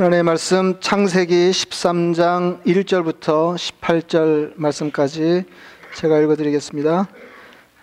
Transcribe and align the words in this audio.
하나님의 0.00 0.22
말씀 0.22 0.80
창세기 0.80 1.50
13장 1.50 2.64
1절부터 2.64 3.54
18절 3.54 4.52
말씀까지 4.56 5.44
제가 5.94 6.18
읽어드리겠습니다. 6.20 7.06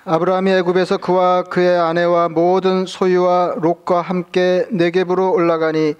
아브라함이 0.03 0.49
애굽에서 0.49 0.97
그와 0.97 1.43
그의 1.43 1.77
아내와 1.77 2.29
모든 2.29 2.87
소유와 2.87 3.57
롯과 3.59 4.01
함께 4.01 4.65
네겝으로 4.71 5.31
올라가니 5.31 5.93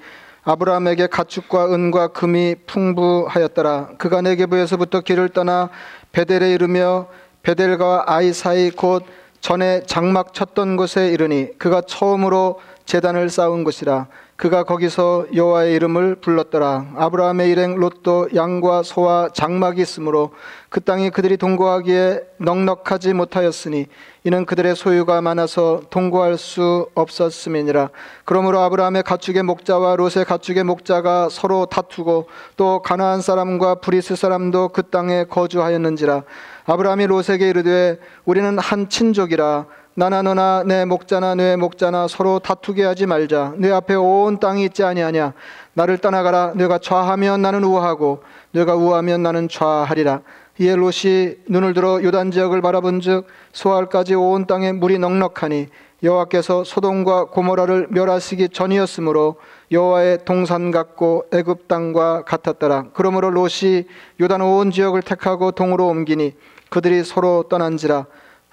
아브라함에게 0.44 1.06
가축과 1.06 1.72
은과 1.72 2.08
금이 2.08 2.56
풍부하였더라. 2.66 3.90
그가 4.00 4.24
네겝에서부터 4.24 5.02
길을 5.02 5.30
떠나 5.30 5.70
베델에 6.14 6.52
이르며 6.52 7.10
베델과 7.44 8.06
아이 8.08 8.34
사이 8.34 8.72
곧 8.72 9.04
전에 9.40 9.84
장막 9.86 10.34
쳤던 10.34 10.78
곳에 10.78 11.10
이르니 11.10 11.60
그가 11.60 11.82
처음으로 11.82 12.60
제단을 12.88 13.30
쌓은 13.30 13.64
곳이라. 13.64 14.08
그가 14.38 14.66
거기서 14.66 15.26
여호와의 15.34 15.74
이름을 15.74 16.18
불렀더라. 16.18 16.94
아브람의 16.96 17.50
일행 17.50 17.76
롯도 17.76 18.30
양과 18.36 18.84
소와 18.84 19.30
장막이 19.34 19.82
있으므로 19.82 20.30
그 20.70 20.80
땅이 20.80 21.10
그들이 21.10 21.38
동거하기에 21.38 22.22
넉넉하지 22.38 23.14
못하였으니 23.14 23.88
이는 24.26 24.46
그들의 24.46 24.76
소유가 24.76 25.22
많아서 25.22 25.82
동거할 25.90 26.38
수 26.38 26.88
없었음이니라. 26.94 27.90
그러므로 28.26 28.60
아브람의 28.60 29.02
가축의 29.04 29.42
목자와 29.42 29.96
롯의 29.96 30.26
가축의 30.28 30.66
목자가 30.66 31.30
서로 31.32 31.66
다투고 31.66 32.28
또 32.58 32.84
가나안 32.84 33.22
사람과 33.22 33.76
브리스 33.76 34.16
사람도 34.16 34.68
그 34.68 34.84
땅에 34.84 35.24
거주하였는지라. 35.24 36.24
아브람이 36.66 37.08
롯에게 37.08 37.50
이르되 37.50 37.98
우리는 38.26 38.60
한 38.60 38.88
친족이라 38.88 39.66
나나 40.00 40.22
너나 40.22 40.62
내 40.64 40.86
목자나 40.86 41.34
내 41.34 41.56
목자나 41.56 42.08
서로 42.08 42.38
다투게 42.38 42.84
하지 42.84 43.08
말자. 43.08 43.56
내 43.58 43.72
앞에 43.72 43.96
온 43.96 44.40
땅이 44.40 44.64
있지 44.66 44.84
아니하냐. 44.84 45.34
나를 45.74 45.98
떠나가라. 45.98 46.54
내가 46.54 46.78
좌하면 46.78 47.42
나는 47.42 47.64
우하고 47.64 48.22
내가 48.52 48.76
우하면 48.76 49.24
나는 49.24 49.50
좌하리라. 49.50 50.22
이에 50.60 50.76
롯이 50.76 51.38
눈을 51.50 51.74
들어 51.74 52.04
요단 52.04 52.30
지역을 52.30 52.62
바라본즉 52.62 53.26
소알까지 53.54 54.14
온 54.14 54.46
땅에 54.46 54.72
물이 54.72 55.00
넉넉하니 55.00 55.66
여호와께서 56.04 56.64
소돔과 56.64 57.30
고모라를 57.30 57.88
멸하시기 57.90 58.50
전이었으므로 58.50 59.38
여호와의 59.72 60.26
동산 60.26 60.70
같고 60.70 61.26
애굽 61.34 61.68
땅과 61.68 62.26
같았더라. 62.26 62.90
그러므로 62.94 63.32
롯이 63.32 63.86
요단 64.22 64.42
온 64.42 64.70
지역을 64.70 65.02
택하고 65.02 65.54
동으로 65.54 65.88
옮기니 65.88 66.36
그들이 66.70 67.04
서로 67.04 67.46
떠난지라. 67.50 68.06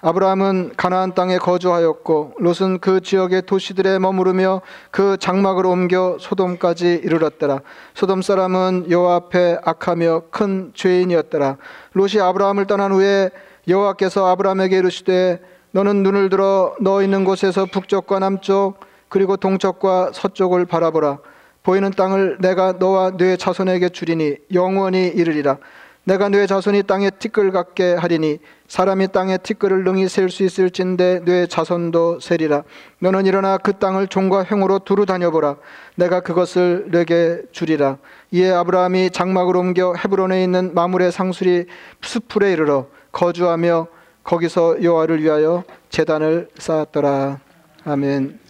아브라함은 0.07 0.73
가나안 0.77 1.15
땅에 1.15 1.39
거주하였고 1.39 2.35
롯은 2.39 2.81
그 2.81 3.01
지역의 3.01 3.47
도시들에 3.47 3.99
머무르며 3.99 4.61
그 4.91 5.17
장막을 5.19 5.65
옮겨 5.65 6.19
소돔까지 6.21 7.01
이르렀더라. 7.03 7.63
소돔 7.95 8.21
사람은 8.21 8.91
여호와 8.91 9.15
앞에 9.15 9.57
악하며 9.65 10.25
큰 10.31 10.73
죄인이었더라. 10.75 11.57
롯이 11.95 12.21
아브라함을 12.21 12.67
떠난 12.67 12.93
후에 12.93 13.31
여호와께서 13.67 14.27
아브라함에게 14.27 14.77
이르시되 14.77 15.41
너는 15.71 16.03
눈을 16.03 16.29
들어 16.29 16.75
너 16.83 17.03
있는 17.03 17.25
곳에서 17.25 17.65
북쪽과 17.65 18.19
남쪽 18.19 18.81
그리고 19.09 19.39
동쪽과 19.39 20.11
서쪽을 20.13 20.67
바라보라. 20.67 21.21
보이는 21.63 21.91
땅을 21.91 22.37
내가 22.41 22.73
너와 22.73 23.17
네 23.17 23.39
자손에게 23.39 23.89
주리니 23.89 24.37
영원히 24.53 25.07
이르리라. 25.09 25.57
내가 26.05 26.29
뇌 26.29 26.47
자손이 26.47 26.83
땅에 26.83 27.09
티끌 27.09 27.51
같게 27.51 27.95
하리니 27.95 28.39
사람이 28.75 29.13
땅에 29.13 29.39
티끌을 29.39 29.85
능히 29.85 30.09
셀 30.09 30.29
수 30.29 30.43
있을진데 30.43 31.21
뇌 31.25 31.47
자손도 31.47 32.19
세리라. 32.19 32.65
너는 32.99 33.25
일어나 33.25 33.57
그 33.57 33.75
땅을 33.75 34.09
종과 34.09 34.47
횡으로 34.51 34.81
두루 34.81 35.07
다녀보라. 35.07 35.59
내가 35.95 36.19
그것을 36.19 36.87
내게 36.91 37.41
주리라. 37.53 37.99
이에 38.33 38.51
아브라함이 38.51 39.11
장막을 39.11 39.57
옮겨 39.57 39.95
헤브론에 39.95 40.43
있는 40.43 40.75
마물의 40.75 41.13
상수리 41.13 41.67
수풀에 42.03 42.53
이르러 42.53 42.89
거주하며 43.13 43.87
거기서 44.25 44.83
여호와를 44.83 45.23
위하여 45.23 45.63
제단을 45.91 46.49
쌓았더라. 46.59 47.39
아멘. 47.85 48.41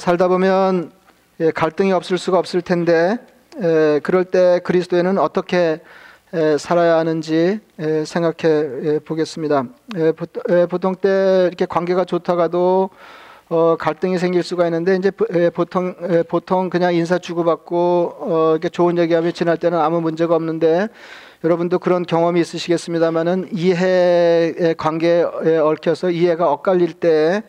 살다 0.00 0.26
보면 0.26 0.90
예, 1.38 1.52
갈등이 1.52 1.92
없을 1.92 2.18
수가 2.18 2.40
없을 2.40 2.60
텐데 2.60 3.18
그럴 4.02 4.24
때 4.24 4.60
그리스도에는 4.64 5.18
어떻게 5.18 5.80
살아야 6.58 6.98
하는지 6.98 7.60
생각해 8.04 9.00
보겠습니다. 9.04 9.64
보통 10.68 10.94
때 10.94 11.44
이렇게 11.48 11.66
관계가 11.66 12.04
좋다가도 12.04 12.90
어, 13.48 13.76
갈등이 13.78 14.18
생길 14.18 14.42
수가 14.42 14.66
있는데 14.66 14.96
이제 14.96 15.10
보통 15.54 15.94
보통 16.28 16.68
그냥 16.68 16.94
인사 16.94 17.18
주고받고 17.18 18.16
어, 18.18 18.50
이렇게 18.52 18.68
좋은 18.68 18.98
얘기하며 18.98 19.30
지날 19.30 19.56
때는 19.56 19.78
아무 19.78 20.00
문제가 20.00 20.34
없는데 20.34 20.88
여러분도 21.44 21.78
그런 21.78 22.04
경험이 22.04 22.40
있으시겠습니다만은 22.40 23.50
이해의 23.52 24.74
관계에 24.76 25.22
얽혀서 25.62 26.10
이해가 26.10 26.50
엇갈릴 26.50 26.94
때 26.94 27.44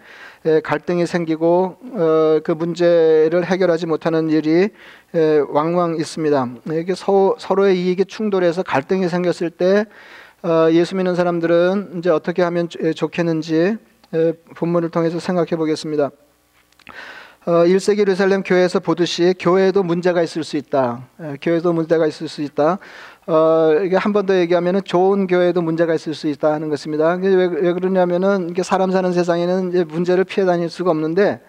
갈등이 0.63 1.06
생기고 1.06 1.78
어, 1.81 2.40
그 2.44 2.52
문제를 2.52 3.46
해결하지 3.46 3.85
못하는 3.85 4.30
일이 4.30 4.69
왕왕 5.50 5.96
있습니다. 5.96 6.50
이게 6.74 6.94
서로의 6.96 7.80
이익이 7.80 8.06
충돌해서 8.06 8.63
갈등이 8.63 9.09
생겼을 9.09 9.50
때 9.50 9.85
어, 10.44 10.69
예수 10.72 10.96
믿는 10.96 11.16
사람들은 11.16 11.96
이제 11.97 12.09
어떻게 12.09 12.44
하면 12.44 12.69
좋겠는지 12.96 13.78
본문을 14.56 14.90
통해서 14.90 15.19
생각해 15.19 15.52
보겠습니다. 15.58 16.12
1세기 17.46 18.00
어, 18.00 18.02
예루살렘 18.02 18.44
교회에서 18.44 18.79
보듯이 18.79 19.34
교회에도 19.40 19.81
문제가 19.81 20.22
있을 20.22 20.44
수 20.44 20.58
있다. 20.58 21.08
교회도 21.41 21.72
문제가 21.72 22.06
있을 22.06 22.28
수 22.28 22.41
있다. 22.41 22.78
어, 23.27 23.73
이게 23.83 23.97
한 23.97 24.13
번 24.13 24.25
더 24.25 24.35
얘기하면은 24.38 24.81
좋은 24.85 25.27
교회도 25.27 25.61
문제가 25.61 25.93
있을 25.93 26.13
수 26.13 26.27
있다 26.27 26.53
하는 26.53 26.69
것입니다. 26.69 27.13
왜, 27.21 27.45
왜 27.45 27.73
그러냐면은 27.73 28.49
이게 28.49 28.63
사람 28.63 28.91
사는 28.91 29.11
세상에는 29.11 29.69
이제 29.69 29.83
문제를 29.83 30.23
피해 30.23 30.45
다닐 30.45 30.69
수가 30.69 30.91
없는데 30.91 31.41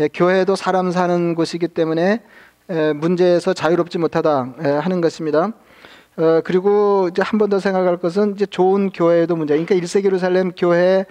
예, 0.00 0.08
교회도 0.08 0.56
사람 0.56 0.90
사는 0.90 1.34
곳이기 1.34 1.68
때문에 1.68 2.22
예, 2.70 2.92
문제에서 2.94 3.52
자유롭지 3.52 3.98
못하다 3.98 4.54
예, 4.64 4.68
하는 4.70 5.00
것입니다. 5.02 5.52
어, 6.16 6.40
그리고 6.44 7.08
이제 7.10 7.22
한 7.22 7.38
번 7.38 7.50
더 7.50 7.58
생각할 7.58 7.98
것은 7.98 8.34
이제 8.34 8.46
좋은 8.46 8.90
교회도 8.90 9.36
문제. 9.36 9.54
그러니까 9.54 9.74
1세기 9.74 10.06
예루살렘 10.06 10.52
교회 10.56 11.04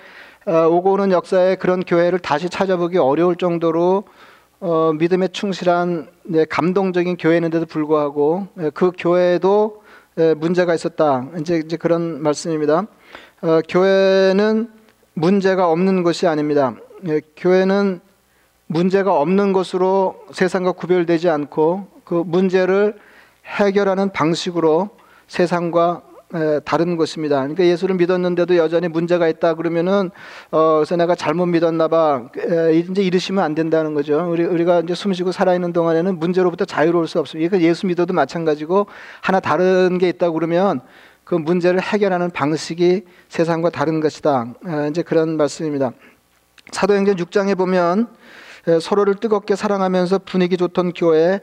어, 0.48 0.68
오고 0.68 0.94
오는 0.94 1.12
역사에 1.12 1.56
그런 1.56 1.84
교회를 1.84 2.20
다시 2.20 2.50
찾아보기 2.50 2.98
어려울 2.98 3.36
정도로 3.36 4.04
어, 4.62 4.92
믿음에 4.98 5.28
충실한 5.28 6.08
네, 6.24 6.46
감동적인 6.46 7.18
교회인데도 7.18 7.68
불구하고 7.68 8.48
예, 8.60 8.72
그 8.74 8.92
교회도 8.98 9.84
문제가 10.38 10.74
있었다. 10.74 11.28
이제 11.40 11.62
이제 11.64 11.78
그런 11.78 12.22
말씀입니다. 12.22 12.88
어, 13.42 13.60
교회는 13.70 14.72
문제가 15.14 15.70
없는 15.70 16.04
것이 16.04 16.28
아닙니다. 16.28 16.76
예, 17.08 17.22
교회는 17.36 18.00
문제가 18.68 19.14
없는 19.20 19.54
것으로 19.54 20.26
세상과 20.32 20.74
구별되지 20.74 21.30
않고 21.30 21.88
그 22.04 22.24
문제를 22.26 22.98
해결하는 23.46 24.12
방식으로 24.12 24.90
세상과 25.28 26.02
다른 26.66 26.98
것입니다. 26.98 27.38
그러니까 27.38 27.64
예수를 27.66 27.96
믿었는데도 27.96 28.58
여전히 28.58 28.88
문제가 28.88 29.28
있다 29.28 29.54
그러면은 29.54 30.12
어 30.52 30.76
그래서 30.76 30.96
내가 30.98 31.16
잘못 31.16 31.46
믿었나 31.46 31.88
봐. 31.88 32.30
이제 32.74 33.02
이러시면 33.02 33.44
안 33.44 33.56
된다는 33.56 33.94
거죠. 33.94 34.30
우리 34.30 34.44
우리가 34.44 34.82
이제 34.82 34.94
숨쉬고 34.94 35.32
살아 35.32 35.54
있는 35.54 35.72
동안에는 35.74 36.20
문제로부터 36.20 36.66
자유로울 36.66 37.08
수 37.08 37.20
없습니다. 37.20 37.50
그러니까 37.50 37.70
예수 37.70 37.88
믿어도 37.88 38.14
마찬가지고 38.14 38.88
하나 39.22 39.40
다른 39.40 39.98
게 39.98 40.10
있다 40.10 40.32
그러면 40.32 40.82
그 41.24 41.36
문제를 41.36 41.82
해결하는 41.82 42.32
방식이 42.32 43.04
세상과 43.30 43.70
다른 43.70 44.00
것이다. 44.00 44.54
이제 44.90 45.04
그런 45.04 45.38
말씀입니다. 45.38 45.92
사도행전 46.72 47.16
6장에 47.16 47.58
보면 47.58 48.08
예, 48.08 48.08
서로를 48.82 49.16
뜨겁게 49.16 49.56
사랑하면서 49.56 50.20
분위기 50.20 50.58
좋던 50.58 50.92
교회에 50.92 51.40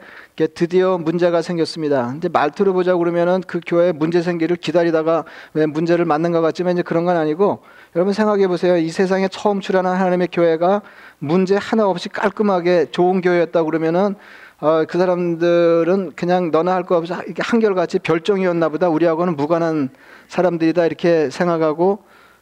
드디어 0.54 0.98
문제가 0.98 1.40
생겼습니다. 1.40 2.14
이제 2.18 2.28
말투를 2.28 2.74
보자 2.74 2.94
그러면은 2.96 3.42
그 3.46 3.60
교회 3.66 3.92
문제 3.92 4.20
생기를 4.20 4.56
기다리다가 4.56 5.24
왜 5.54 5.64
문제를 5.64 6.04
맞는 6.04 6.32
것 6.32 6.42
같지만 6.42 6.74
이제 6.74 6.82
그런 6.82 7.04
건 7.04 7.16
아니고 7.16 7.60
여러분 7.96 8.12
생각해 8.12 8.46
보세요. 8.46 8.76
이 8.76 8.90
세상에 8.90 9.28
처음 9.28 9.60
출현한 9.60 9.96
하나님의 9.96 10.28
교회가 10.32 10.82
문제 11.18 11.56
하나 11.56 11.88
없이 11.88 12.10
깔끔하게 12.10 12.88
좋은 12.90 13.22
교회였다 13.22 13.62
그러면은 13.62 14.16
어, 14.60 14.84
그 14.86 14.98
사람들은 14.98 16.12
그냥 16.14 16.50
너나 16.50 16.74
할 16.74 16.84
거 16.84 16.96
없이 16.98 17.12
한결같이 17.38 17.98
별종이었나 18.00 18.68
보다 18.68 18.90
우리하고는 18.90 19.36
무관한 19.36 19.88
사람들이다 20.28 20.84
이렇게 20.84 21.30
생각하고 21.30 22.00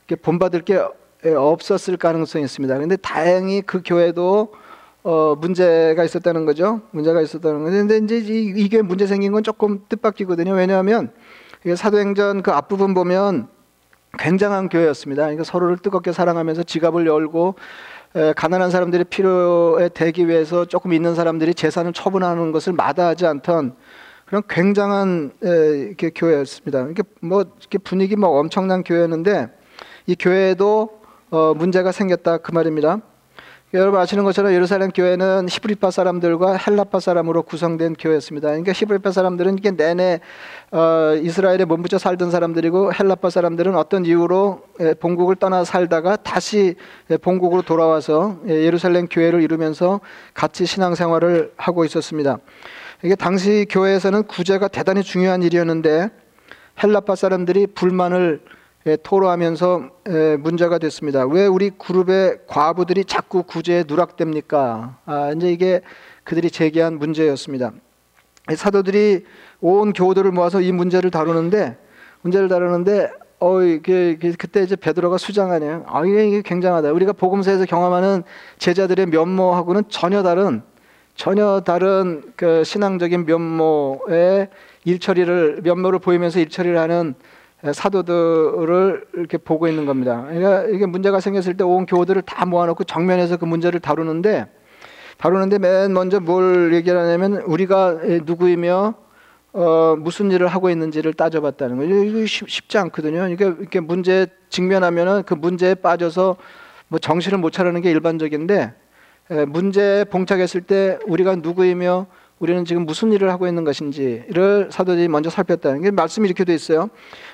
이렇게 0.09 0.21
본받을 0.21 0.63
게 0.63 0.83
없었을 1.25 1.97
가능성이 1.97 2.45
있습니다. 2.45 2.75
그런데 2.75 2.97
다행히 2.97 3.63
그 3.63 3.81
교회도 3.85 4.53
어, 5.05 5.35
문제가 5.35 6.05
있었다는 6.05 6.45
거죠. 6.45 6.83
문제가 6.93 7.21
있었다는 7.21 7.65
거죠. 7.65 7.77
근데 7.77 7.97
이제 7.99 8.19
이게 8.19 8.83
문제 8.83 9.07
생긴 9.07 9.33
건 9.33 9.43
조금 9.43 9.81
뜻밖이거든요. 9.89 10.53
왜냐하면 10.53 11.11
사도행전 11.77 12.43
그 12.43 12.53
앞부분 12.53 12.95
보면 12.95 13.49
굉장한 14.19 14.69
교회였습니다. 14.69 15.23
그러니까 15.23 15.45
서로를 15.45 15.79
뜨겁게 15.79 16.13
사랑하면서 16.13 16.65
지갑을 16.65 17.07
열고 17.07 17.55
에, 18.15 18.33
가난한 18.35 18.71
사람들의 18.71 19.07
필요에 19.07 19.89
대기 19.89 20.29
위해서 20.29 20.67
조금 20.67 20.93
있는 20.93 21.15
사람들이 21.15 21.55
재산을 21.55 21.93
처분하는 21.93 22.53
것을 22.53 22.75
마다하지 22.75 23.27
않던 23.27 23.75
그런 24.27 24.43
굉장한 24.49 25.33
에, 25.43 25.49
이렇게 25.89 26.11
교회였습니다. 26.11 26.89
이게 26.91 27.03
뭐 27.21 27.41
이렇게 27.59 27.79
분위기 27.79 28.15
뭐 28.17 28.39
엄청난 28.39 28.85
교회였는데 28.85 29.49
이 30.07 30.15
교회에도 30.15 31.01
어, 31.31 31.55
문제가 31.55 31.91
생겼다 31.91 32.39
그 32.39 32.53
말입니다. 32.53 33.01
여러분 33.75 34.01
아시는 34.01 34.25
것처럼 34.25 34.53
예루살렘 34.53 34.91
교회는 34.91 35.47
히브리파 35.49 35.91
사람들과 35.91 36.59
헬라파 36.59 37.01
사람으로 37.01 37.43
구성된 37.43 37.95
교회였습니다. 37.95 38.49
그러니까 38.49 38.71
히브리파 38.73 39.13
사람들은 39.13 39.57
이게 39.57 39.71
내내 39.71 40.21
어, 40.73 41.15
이스라엘에 41.23 41.65
몸부쳐 41.65 41.97
살던 41.97 42.31
사람들이고 42.31 42.93
헬라파 42.93 43.31
사람들은 43.31 43.75
어떤 43.75 44.05
이유로 44.05 44.61
예, 44.81 44.93
본국을 44.93 45.37
떠나 45.37 45.65
살다가 45.65 46.17
다시 46.17 46.75
예, 47.09 47.17
본국으로 47.17 47.63
돌아와서 47.63 48.37
예, 48.47 48.63
예루살렘 48.63 49.07
교회를 49.07 49.41
이루면서 49.41 50.01
같이 50.35 50.67
신앙생활을 50.67 51.55
하고 51.57 51.87
있었습니다. 51.87 52.41
이게 53.03 53.15
당시 53.15 53.65
교회에서는 53.71 54.25
구제가 54.25 54.69
대단히 54.69 55.03
중요한 55.03 55.43
일이었는데 55.43 56.11
헬라파 56.83 57.15
사람들이 57.15 57.69
불만을 57.69 58.43
예, 58.45 58.62
토로하면서 59.03 59.91
예, 60.09 60.37
문제가 60.37 60.79
됐습니다. 60.79 61.25
왜 61.27 61.47
우리 61.47 61.71
그룹의 61.71 62.41
과부들이 62.47 63.05
자꾸 63.05 63.45
구제에 63.45 63.85
누락됩니까? 63.87 64.99
아, 65.07 65.33
이제 65.37 65.53
이게 65.53 65.81
그들이 66.25 66.51
제기한 66.51 66.99
문제였습니다. 66.99 67.73
사도들이 68.55 69.25
온 69.61 69.93
교우들을 69.93 70.33
모아서 70.33 70.61
이 70.61 70.73
문제를 70.73 71.11
다루는데 71.11 71.79
문제를 72.23 72.49
다루는데 72.49 73.11
어 73.39 73.63
이게, 73.63 74.17
그때 74.39 74.63
이제 74.63 74.77
베드로가 74.77 75.19
수장하네요. 75.19 75.85
아 75.87 76.05
이게, 76.05 76.29
이게 76.29 76.43
굉장하다. 76.43 76.93
우리가 76.93 77.13
복음서에서 77.13 77.65
경험하는 77.65 78.23
제자들의 78.59 79.07
면모하고는 79.07 79.85
전혀 79.89 80.23
다른 80.23 80.63
전혀 81.15 81.61
다른 81.61 82.23
그 82.37 82.65
신앙적인 82.65 83.27
면모의 83.27 84.49
일처리를 84.85 85.61
면모를 85.63 85.99
보이면서 85.99 86.41
일처리를 86.41 86.79
하는 86.79 87.15
사도들을 87.71 89.05
이렇게 89.15 89.39
보고 89.39 89.69
있는 89.69 89.87
겁니다. 89.87 90.25
그러니까 90.29 90.65
이게 90.65 90.87
문제가 90.87 91.21
생겼을 91.21 91.57
때 91.57 91.65
온 91.65 91.87
교우들을 91.87 92.23
다 92.23 92.45
모아놓고 92.45 92.85
정면에서 92.85 93.37
그 93.37 93.45
문제를 93.45 93.79
다루는데 93.79 94.47
다루는데 95.19 95.59
맨 95.59 95.93
먼저 95.93 96.19
뭘 96.19 96.75
얘기하냐면 96.75 97.37
우리가 97.43 97.99
누구이며 98.25 98.95
어, 99.55 99.97
무슨 99.99 100.31
일을 100.33 100.49
하고 100.49 100.71
있는지를 100.71 101.13
따져봤다는 101.13 101.77
거예요. 101.77 102.05
이거 102.05 102.27
쉽지 102.27 102.79
않거든요. 102.79 103.29
이게 103.29 103.45
이렇게 103.45 103.81
문제 103.81 104.27
직면하면은 104.49 105.23
그 105.25 105.35
문제에 105.35 105.75
빠져서 105.75 106.37
뭐 106.89 106.99
정신을 106.99 107.39
못 107.39 107.51
차리는 107.53 107.81
게 107.81 107.91
일반적인데 107.91 108.75
문제에 109.49 110.05
봉착했을 110.05 110.63
때 110.63 110.99
우리가 111.07 111.37
누구이며 111.37 112.07
우리는 112.39 112.65
지금 112.65 112.87
무슨 112.87 113.13
일을 113.13 113.31
하고 113.31 113.47
있는 113.47 113.63
것인지를 113.63 114.71
사도들이 114.73 115.07
먼저 115.09 115.31
살폈다는 115.31 115.83
게 115.83 115.91
말씀이 115.93 116.27
이렇게 116.27 116.45
돼 116.45 116.55
있어요. 116.55 116.91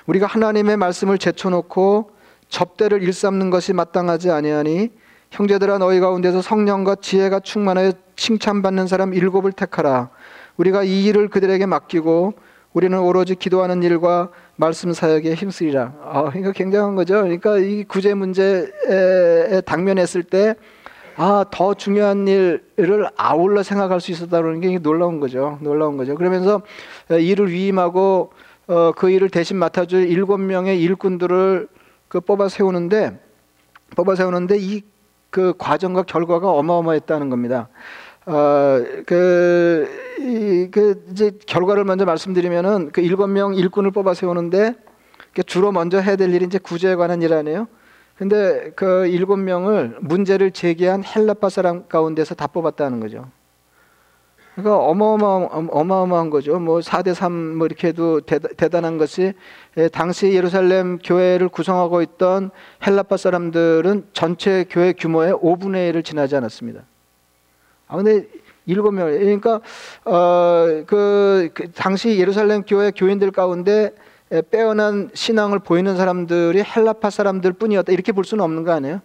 우리가 0.08 0.26
하나님의 0.26 0.78
말씀을 0.78 1.18
제쳐놓고 1.18 2.10
접대를 2.48 3.02
일삼는 3.02 3.50
것이 3.50 3.74
마땅하지 3.74 4.30
아니하니 4.30 4.90
형제들아 5.30 5.76
너희 5.76 6.00
가운데서 6.00 6.40
성령과 6.40 6.96
지혜가 6.96 7.40
충만하여 7.40 7.92
칭찬받는 8.16 8.86
사람 8.86 9.12
일곱을 9.12 9.52
택하라. 9.52 10.08
우리가 10.56 10.82
이 10.82 11.04
일을 11.04 11.28
그들에게 11.28 11.66
맡기고 11.66 12.32
우리는 12.72 12.98
오로지 12.98 13.34
기도하는 13.34 13.82
일과 13.82 14.30
말씀 14.56 14.94
사역에 14.94 15.34
힘쓰리라. 15.34 15.92
아, 16.02 16.32
이거 16.36 16.52
굉장한 16.52 16.94
거죠. 16.94 17.16
그러니까 17.16 17.58
이 17.58 17.84
구제 17.84 18.14
문제에 18.14 19.60
당면했을 19.66 20.22
때 20.22 20.54
아, 21.16 21.44
더 21.50 21.74
중요한 21.74 22.26
일을 22.26 23.10
아울러 23.16 23.62
생각할 23.62 24.00
수 24.00 24.10
있었다는 24.10 24.60
게 24.60 24.78
놀라운 24.78 25.20
거죠. 25.20 25.58
놀라운 25.60 25.98
거죠. 25.98 26.14
그러면서 26.14 26.62
일을 27.10 27.50
위임하고 27.50 28.30
어, 28.68 28.92
그 28.92 29.10
일을 29.10 29.28
대신 29.28 29.56
맡아줄 29.56 30.08
일곱 30.08 30.38
명의 30.38 30.80
일꾼들을 30.80 31.68
그 32.06 32.20
뽑아 32.20 32.48
세우는데 32.48 33.18
뽑아 33.96 34.14
세우는데 34.14 34.56
이 34.58 34.98
그 35.30 35.54
과정과 35.58 36.02
결과가 36.02 36.50
어마어마했다는 36.50 37.30
겁니다. 37.30 37.68
어, 38.26 38.82
그, 39.06 39.88
이, 40.18 40.68
그 40.70 41.04
이제 41.10 41.32
결과를 41.46 41.84
먼저 41.84 42.04
말씀드리면은 42.04 42.90
그 42.92 43.00
일곱 43.00 43.28
명 43.28 43.54
일꾼을 43.54 43.90
뽑아 43.90 44.14
세우는데 44.14 44.74
주로 45.46 45.72
먼저 45.72 46.00
해야 46.00 46.16
될 46.16 46.32
일이 46.34 46.44
이제 46.44 46.58
구제에 46.58 46.94
관한 46.94 47.22
일 47.22 47.32
아니에요. 47.32 47.68
근데 48.16 48.72
그 48.74 49.06
일곱 49.06 49.36
명을 49.36 49.98
문제를 50.00 50.50
제기한 50.50 51.04
헬라파 51.04 51.48
사람 51.50 51.86
가운데서 51.86 52.34
다 52.34 52.48
뽑았다는 52.48 53.00
거죠. 53.00 53.30
그러니까 54.58 54.76
어마어마 54.76 55.26
어마어마한 55.70 56.30
거죠. 56.30 56.58
뭐 56.58 56.80
4대 56.80 57.14
3 57.14 57.32
뭐 57.56 57.66
이렇게 57.66 57.88
해도 57.88 58.20
대단 58.20 58.84
한 58.84 58.98
것이 58.98 59.32
예, 59.76 59.86
당시 59.86 60.32
예루살렘 60.32 60.98
교회를 60.98 61.48
구성하고 61.48 62.02
있던 62.02 62.50
헬라파 62.84 63.16
사람들은 63.16 64.08
전체 64.12 64.64
교회 64.68 64.92
규모의 64.94 65.32
5분의 65.34 65.92
1을 65.92 66.04
지나지 66.04 66.34
않았습니다. 66.34 66.82
아 67.86 67.96
근데 67.96 68.26
일곱 68.66 68.90
명 68.92 69.06
그러니까 69.06 69.60
어 70.04 70.82
그 70.86 71.50
그 71.54 71.70
당시 71.72 72.18
예루살렘 72.18 72.62
교회 72.62 72.90
교인들 72.90 73.30
가운데 73.30 73.92
빼어난 74.50 75.10
신앙을 75.14 75.60
보이는 75.60 75.96
사람들이 75.96 76.64
헬라파 76.64 77.10
사람들 77.10 77.52
뿐이었다 77.52 77.92
이렇게 77.92 78.10
볼 78.10 78.24
수는 78.24 78.42
없는 78.42 78.64
거 78.64 78.72
아니에요? 78.72 79.00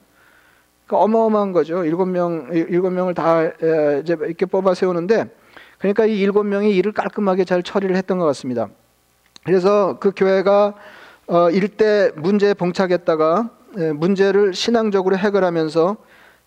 그러니까 0.87 1.03
어마어마한 1.05 1.51
거죠. 1.51 1.85
일곱 1.85 2.07
명 2.07 2.47
일곱 2.51 2.89
명을 2.89 3.13
다 3.13 3.43
이제 4.01 4.17
이렇게 4.19 4.47
뽑아 4.47 4.73
세우는데 4.73 5.29
그러니까 5.83 6.05
이 6.05 6.17
일곱 6.17 6.43
명이 6.45 6.73
일을 6.77 6.93
깔끔하게 6.93 7.43
잘 7.43 7.61
처리를 7.61 7.97
했던 7.97 8.17
것 8.17 8.23
같습니다. 8.27 8.69
그래서 9.43 9.97
그 9.99 10.13
교회가 10.15 10.75
어, 11.27 11.49
일대 11.49 12.09
문제에 12.15 12.53
봉착했다가 12.53 13.49
문제를 13.95 14.53
신앙적으로 14.53 15.17
해결하면서 15.17 15.97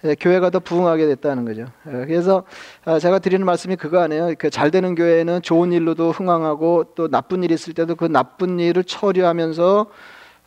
예, 0.04 0.14
교회가 0.14 0.48
더 0.50 0.58
부흥하게 0.58 1.06
됐다는 1.06 1.44
거죠. 1.44 1.66
예, 1.88 2.06
그래서 2.06 2.44
아, 2.86 2.98
제가 2.98 3.18
드리는 3.18 3.44
말씀이 3.44 3.76
그거 3.76 4.00
아니에요. 4.00 4.32
그 4.38 4.48
잘 4.48 4.70
되는 4.70 4.94
교회는 4.94 5.42
좋은 5.42 5.70
일로도 5.70 6.12
흥황하고 6.12 6.92
또 6.94 7.08
나쁜 7.08 7.44
일 7.44 7.50
있을 7.50 7.74
때도 7.74 7.94
그 7.94 8.06
나쁜 8.06 8.58
일을 8.58 8.84
처리하면서 8.84 9.86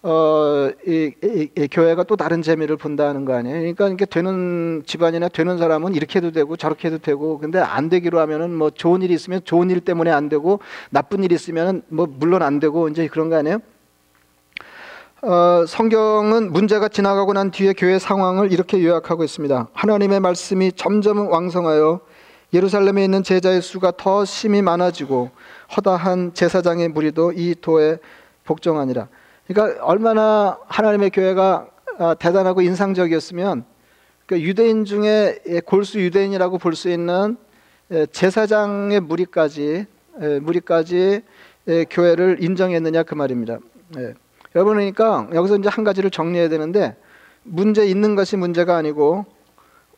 어, 0.01 0.69
이, 0.87 1.11
이, 1.21 1.49
이, 1.57 1.67
교회가 1.67 2.03
또 2.03 2.15
다른 2.15 2.41
재미를 2.41 2.77
본다는 2.77 3.25
거 3.25 3.33
아니에요. 3.33 3.57
그러니까 3.59 3.89
이게 3.89 4.05
되는 4.05 4.83
집안이나 4.85 5.27
되는 5.27 5.57
사람은 5.57 5.93
이렇게 5.93 6.19
해도 6.19 6.31
되고 6.31 6.55
저렇게 6.55 6.87
해도 6.87 6.99
되고 6.99 7.37
근데 7.37 7.59
안 7.59 7.89
되기로 7.89 8.17
하면은 8.21 8.55
뭐 8.55 8.69
좋은 8.69 9.01
일이 9.01 9.13
있으면 9.13 9.41
좋은 9.43 9.69
일 9.69 9.81
때문에 9.81 10.09
안 10.09 10.29
되고 10.29 10.59
나쁜 10.89 11.23
일이 11.23 11.35
있으면은 11.35 11.81
뭐 11.89 12.07
물론 12.09 12.43
안 12.43 12.61
되고 12.61 12.87
이제 12.87 13.07
그런 13.07 13.29
거 13.29 13.35
아니에요. 13.35 13.59
어, 15.21 15.65
성경은 15.67 16.53
문제가 16.53 16.87
지나가고 16.87 17.33
난 17.33 17.51
뒤에 17.51 17.73
교회 17.73 17.99
상황을 17.99 18.53
이렇게 18.53 18.81
요약하고 18.81 19.25
있습니다. 19.25 19.67
하나님의 19.73 20.21
말씀이 20.21 20.71
점점 20.71 21.29
왕성하여 21.29 21.99
예루살렘에 22.53 23.03
있는 23.03 23.21
제자의 23.21 23.61
수가 23.61 23.91
더 23.97 24.23
심히 24.23 24.61
많아지고 24.61 25.29
허다한 25.75 26.33
제사장의 26.33 26.87
무리도 26.87 27.33
이 27.33 27.53
도에 27.59 27.97
복종하니라. 28.45 29.09
그러니까 29.49 29.83
얼마나 29.83 30.59
하나님의 30.67 31.09
교회가 31.09 31.67
아, 31.97 32.13
대단하고 32.13 32.61
인상적이었으면 32.61 33.65
그 34.27 34.39
유대인 34.39 34.85
중에 34.85 35.39
골수 35.65 35.99
유대인이라고 35.99 36.59
볼 36.59 36.75
수 36.75 36.87
있는 36.89 37.35
제사장의 38.11 38.99
무리까지 38.99 39.87
무리까지 40.41 41.23
교회를 41.89 42.37
인정했느냐 42.43 43.01
그 43.03 43.15
말입니다. 43.15 43.57
예. 43.97 44.13
여러분 44.55 44.75
그러니까 44.75 45.27
여기서 45.33 45.57
이제 45.57 45.69
한 45.69 45.83
가지를 45.83 46.11
정리해야 46.11 46.49
되는데 46.49 46.95
문제 47.41 47.85
있는 47.87 48.13
것이 48.13 48.37
문제가 48.37 48.77
아니고 48.77 49.25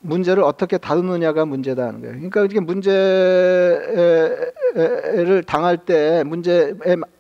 문제를 0.02 0.44
어떻게 0.44 0.78
다루느냐가 0.78 1.46
문제다는 1.46 2.02
거예요. 2.02 2.16
그러니까 2.16 2.44
이게 2.46 2.60
문제를 2.60 2.94
당할 5.46 5.78
때 5.78 6.24
문제에 6.26 6.74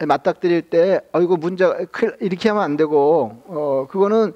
맞닥뜨릴 0.05 0.63
때 0.63 1.01
어이고 1.13 1.37
문제 1.37 1.65
이렇게 2.19 2.49
하면 2.49 2.63
안 2.63 2.77
되고 2.77 3.43
어 3.45 3.87
그거는 3.89 4.33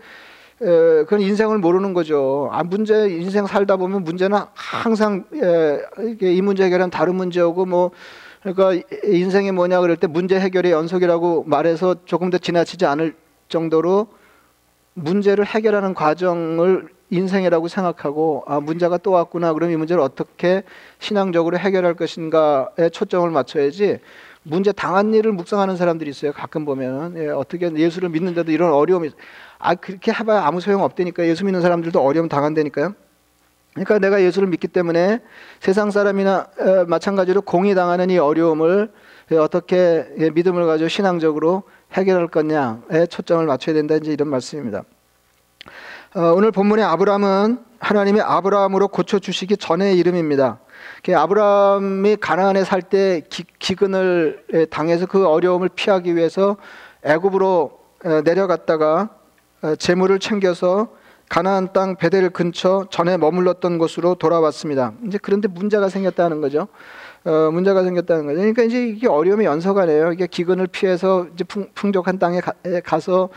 에, 0.61 0.65
그건 0.65 1.21
인생을 1.21 1.57
모르는 1.57 1.93
거죠. 1.93 2.49
아, 2.53 2.63
문제, 2.63 3.09
인생 3.09 3.45
살다 3.45 3.75
보면 3.75 4.05
문제는 4.05 4.39
항상, 4.53 5.25
에, 5.33 5.79
이 6.21 6.41
문제 6.41 6.63
해결은 6.63 6.89
다른 6.91 7.15
문제고, 7.15 7.65
뭐, 7.65 7.91
그러니까 8.41 8.87
인생이 9.03 9.51
뭐냐 9.51 9.81
그럴 9.81 9.97
때 9.97 10.07
문제 10.07 10.39
해결의 10.39 10.71
연속이라고 10.71 11.43
말해서 11.45 11.95
조금 12.05 12.29
더 12.29 12.37
지나치지 12.37 12.85
않을 12.85 13.15
정도로 13.49 14.07
문제를 14.93 15.45
해결하는 15.45 15.93
과정을 15.93 16.94
인생이라고 17.09 17.67
생각하고 17.67 18.43
아 18.47 18.59
문제가 18.59 18.97
또 18.97 19.11
왔구나. 19.11 19.53
그럼 19.53 19.71
이 19.71 19.75
문제를 19.75 20.01
어떻게 20.01 20.63
신앙적으로 20.99 21.57
해결할 21.57 21.93
것인가에 21.95 22.89
초점을 22.91 23.29
맞춰야지 23.29 23.99
문제 24.43 24.71
당한 24.71 25.13
일을 25.13 25.31
묵상하는 25.31 25.75
사람들이 25.75 26.09
있어요 26.09 26.31
가끔 26.31 26.65
보면 26.65 27.17
예, 27.17 27.29
어떻게 27.29 27.71
예수를 27.75 28.09
믿는데도 28.09 28.51
이런 28.51 28.73
어려움이 28.73 29.09
아 29.59 29.75
그렇게 29.75 30.11
해봐야 30.11 30.45
아무 30.45 30.61
소용 30.61 30.83
없다니까. 30.83 31.25
예수 31.27 31.45
믿는 31.45 31.61
사람들도 31.61 31.99
어려움 31.99 32.29
당한다니까요. 32.29 32.93
그러니까 33.73 33.99
내가 33.99 34.21
예수를 34.21 34.47
믿기 34.47 34.67
때문에 34.67 35.19
세상 35.59 35.91
사람이나 35.91 36.47
어, 36.59 36.85
마찬가지로 36.87 37.41
공이 37.41 37.75
당하는 37.75 38.09
이 38.09 38.17
어려움을 38.17 38.91
어떻게 39.39 40.05
믿음을 40.33 40.65
가지고 40.65 40.87
신앙적으로 40.87 41.63
해결할 41.93 42.27
거냐에 42.27 43.07
초점을 43.09 43.45
맞춰야 43.45 43.73
된다. 43.73 43.95
이제 43.95 44.13
이런 44.13 44.29
말씀입니다. 44.29 44.83
어, 46.17 46.31
오늘 46.33 46.49
본문의 46.49 46.85
아브라함은 46.85 47.57
하나님의 47.77 48.21
아브라함으로 48.21 48.87
고쳐 48.87 49.19
주시기 49.19 49.57
전의 49.57 49.97
이름입니다. 49.97 50.59
아브라함이 51.13 52.15
가나안에 52.21 52.63
살 52.63 52.81
때 52.83 53.21
기근을 53.59 54.69
당해서 54.69 55.07
그 55.07 55.27
어려움을 55.27 55.67
피하기 55.75 56.15
위해서 56.15 56.55
애굽으로 57.03 57.79
내려갔다가 58.23 59.09
어, 59.61 59.75
재물을 59.75 60.17
챙겨서 60.19 60.87
가나안 61.27 61.73
땅 61.73 61.97
베델 61.97 62.29
근처 62.29 62.87
전에 62.89 63.17
머물렀던 63.17 63.77
곳으로 63.77 64.15
돌아왔습니다. 64.15 64.93
이제 65.05 65.19
그런데 65.21 65.49
문제가 65.49 65.89
생겼다는 65.89 66.39
거죠. 66.39 66.69
어, 67.25 67.49
문제가 67.51 67.83
생겼다는 67.83 68.25
거죠. 68.25 68.37
그러니까 68.37 68.63
이제 68.63 68.87
이게 68.87 69.09
어려움의 69.09 69.47
연속하네요. 69.47 70.13
이게 70.13 70.27
기근을 70.27 70.67
피해서 70.67 71.27
이제 71.33 71.43
풍, 71.43 71.91
족한 71.91 72.19
땅에 72.19 72.39
가, 72.39 72.99
서 73.01 73.27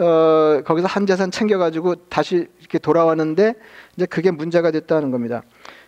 어, 0.00 0.62
거기서 0.64 0.88
한 0.88 1.06
재산 1.06 1.30
챙겨가지고 1.30 1.94
다시 2.08 2.48
이렇게 2.58 2.78
돌아왔는데 2.78 3.54
이제 3.96 4.06
그게 4.06 4.30
문제가 4.30 4.70
됐다는 4.70 5.10
겁니다. 5.10 5.42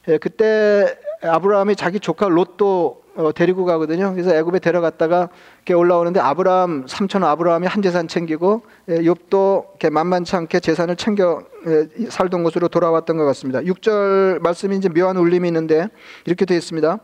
예, 0.09 0.19
그때 0.19 0.99
아브라함이 1.23 1.77
자기 1.77 1.99
조카 1.99 2.29
롯도 2.29 3.03
어, 3.15 3.33
데리고 3.33 3.65
가거든요. 3.65 4.13
그래서 4.13 4.35
애굽에 4.35 4.59
데려갔다가 4.59 5.29
이렇게 5.59 5.75
올라오는데 5.75 6.21
아브라함 6.21 6.87
삼촌 6.89 7.25
아브라함이 7.25 7.67
한 7.67 7.81
재산 7.81 8.07
챙기고 8.07 8.63
예, 8.91 8.99
욥도 8.99 9.71
이렇게 9.71 9.89
만만치 9.89 10.37
않게 10.37 10.61
재산을 10.61 10.97
챙겨 10.97 11.43
예, 11.67 12.09
살던 12.11 12.43
곳으로 12.43 12.69
돌아왔던 12.69 13.17
것 13.17 13.25
같습니다. 13.25 13.61
6절 13.61 14.41
말씀이 14.41 14.77
이제 14.77 14.91
묘한 14.91 15.17
울림이 15.17 15.49
있는데 15.49 15.89
이렇게 16.27 16.45
되어 16.45 16.59
있습니다. 16.59 16.99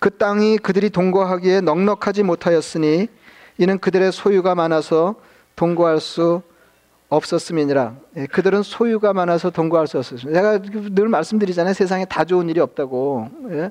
그 0.00 0.16
땅이 0.16 0.58
그들이 0.58 0.88
동거하기에 0.88 1.60
넉넉하지 1.60 2.22
못하였으니 2.22 3.08
이는 3.58 3.78
그들의 3.78 4.12
소유가 4.12 4.54
많아서 4.54 5.16
동거할 5.58 6.00
수 6.00 6.40
없었음이니라. 7.08 7.96
예, 8.16 8.26
그들은 8.26 8.62
소유가 8.62 9.12
많아서 9.12 9.50
동거할 9.50 9.88
수 9.88 9.98
없었습니다. 9.98 10.40
제가 10.40 10.62
늘 10.94 11.08
말씀드리잖아요. 11.08 11.74
세상에 11.74 12.04
다 12.04 12.24
좋은 12.24 12.48
일이 12.48 12.60
없다고. 12.60 13.28
예? 13.50 13.70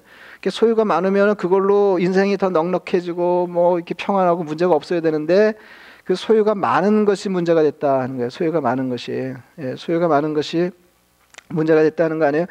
소유가 0.49 0.83
많으면 0.83 1.35
그걸로 1.35 1.97
인생이 1.99 2.35
더 2.37 2.49
넉넉해지고 2.49 3.47
뭐 3.47 3.77
이렇게 3.77 3.93
평안하고 3.93 4.43
문제가 4.43 4.73
없어야 4.73 4.99
되는데 4.99 5.53
그 6.03 6.15
소유가 6.15 6.55
많은 6.55 7.05
것이 7.05 7.29
문제가 7.29 7.63
됐다 7.63 8.01
하는 8.01 8.17
거예요. 8.17 8.29
소유가 8.31 8.59
많은 8.59 8.89
것이 8.89 9.33
예, 9.59 9.75
소유가 9.77 10.09
많은 10.09 10.33
것이 10.33 10.71
문제가 11.47 11.83
됐다는 11.83 12.19
거 12.19 12.25
아니에요? 12.25 12.47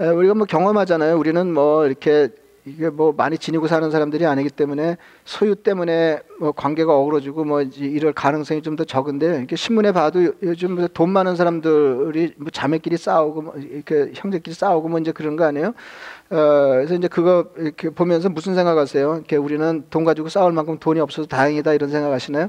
에, 0.00 0.06
우리가 0.06 0.34
뭐 0.34 0.46
경험하잖아요. 0.46 1.18
우리는 1.18 1.52
뭐 1.52 1.86
이렇게 1.86 2.28
이게 2.66 2.90
뭐 2.90 3.12
많이 3.16 3.38
지니고 3.38 3.68
사는 3.68 3.88
사람들이 3.92 4.26
아니기 4.26 4.50
때문에 4.50 4.96
소유 5.24 5.54
때문에 5.54 6.18
뭐 6.40 6.50
관계가 6.50 6.94
어그러지고 6.96 7.44
뭐 7.44 7.62
이럴 7.62 8.12
가능성이 8.12 8.60
좀 8.62 8.76
더 8.76 8.84
적은데 8.84 9.38
이렇게 9.38 9.56
신문에 9.56 9.92
봐도 9.92 10.34
요즘 10.42 10.86
돈 10.88 11.08
많은 11.10 11.34
사람들이 11.36 12.34
뭐 12.36 12.50
자매끼리 12.50 12.98
싸우고 12.98 13.42
뭐 13.42 13.54
이렇게 13.56 14.10
형제끼리 14.14 14.52
싸우고 14.54 14.88
뭐 14.88 14.98
이제 14.98 15.12
그런 15.12 15.36
거 15.36 15.44
아니에요? 15.44 15.68
어, 15.68 16.34
그래서 16.74 16.94
이제 16.94 17.08
그거 17.08 17.46
이렇게 17.56 17.88
보면서 17.88 18.28
무슨 18.28 18.54
생각하세요? 18.54 19.14
이렇게 19.14 19.36
우리는 19.36 19.84
돈 19.88 20.04
가지고 20.04 20.28
싸울 20.28 20.52
만큼 20.52 20.76
돈이 20.78 21.00
없어서 21.00 21.26
다행이다 21.26 21.72
이런 21.72 21.88
생각하시나요? 21.88 22.48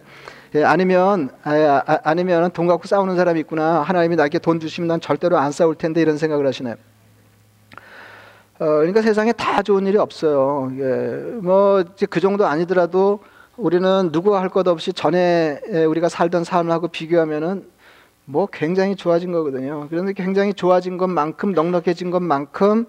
예, 0.56 0.64
아니면 0.64 1.30
아, 1.44 1.54
아, 1.86 2.00
아니면 2.04 2.52
돈 2.52 2.68
갖고 2.68 2.88
싸우는 2.88 3.16
사람이 3.16 3.40
있구나 3.42 3.82
하나님이 3.82 4.16
나에게 4.18 4.40
돈 4.40 4.60
주시면 4.60 4.88
난 4.88 5.00
절대로 5.00 5.38
안 5.38 5.52
싸울 5.54 5.76
텐데 5.76 6.02
이런 6.02 6.18
생각을 6.18 6.46
하시나요? 6.46 6.76
어, 8.60 8.66
그러니까 8.66 9.02
세상에 9.02 9.32
다 9.34 9.62
좋은 9.62 9.86
일이 9.86 9.98
없어요. 9.98 10.72
예, 10.80 11.40
뭐 11.42 11.82
이제 11.82 12.06
그 12.08 12.20
정도 12.20 12.48
아니더라도 12.48 13.20
우리는 13.56 14.12
누구 14.12 14.36
할 14.36 14.50
것 14.50 14.68
없이 14.68 14.94
전에 14.94 15.60
우리가 15.88 16.10
살던 16.10 16.44
삶하고 16.44 16.88
비교하면은 16.88 17.68
뭐 18.26 18.48
굉장히 18.52 18.96
좋아진 18.96 19.32
거거든요. 19.32 19.88
그런데 19.90 20.14
굉장히 20.14 20.54
좋아진 20.54 20.98
것만큼 20.98 21.54
넉넉해진 21.54 22.10
것만큼 22.12 22.86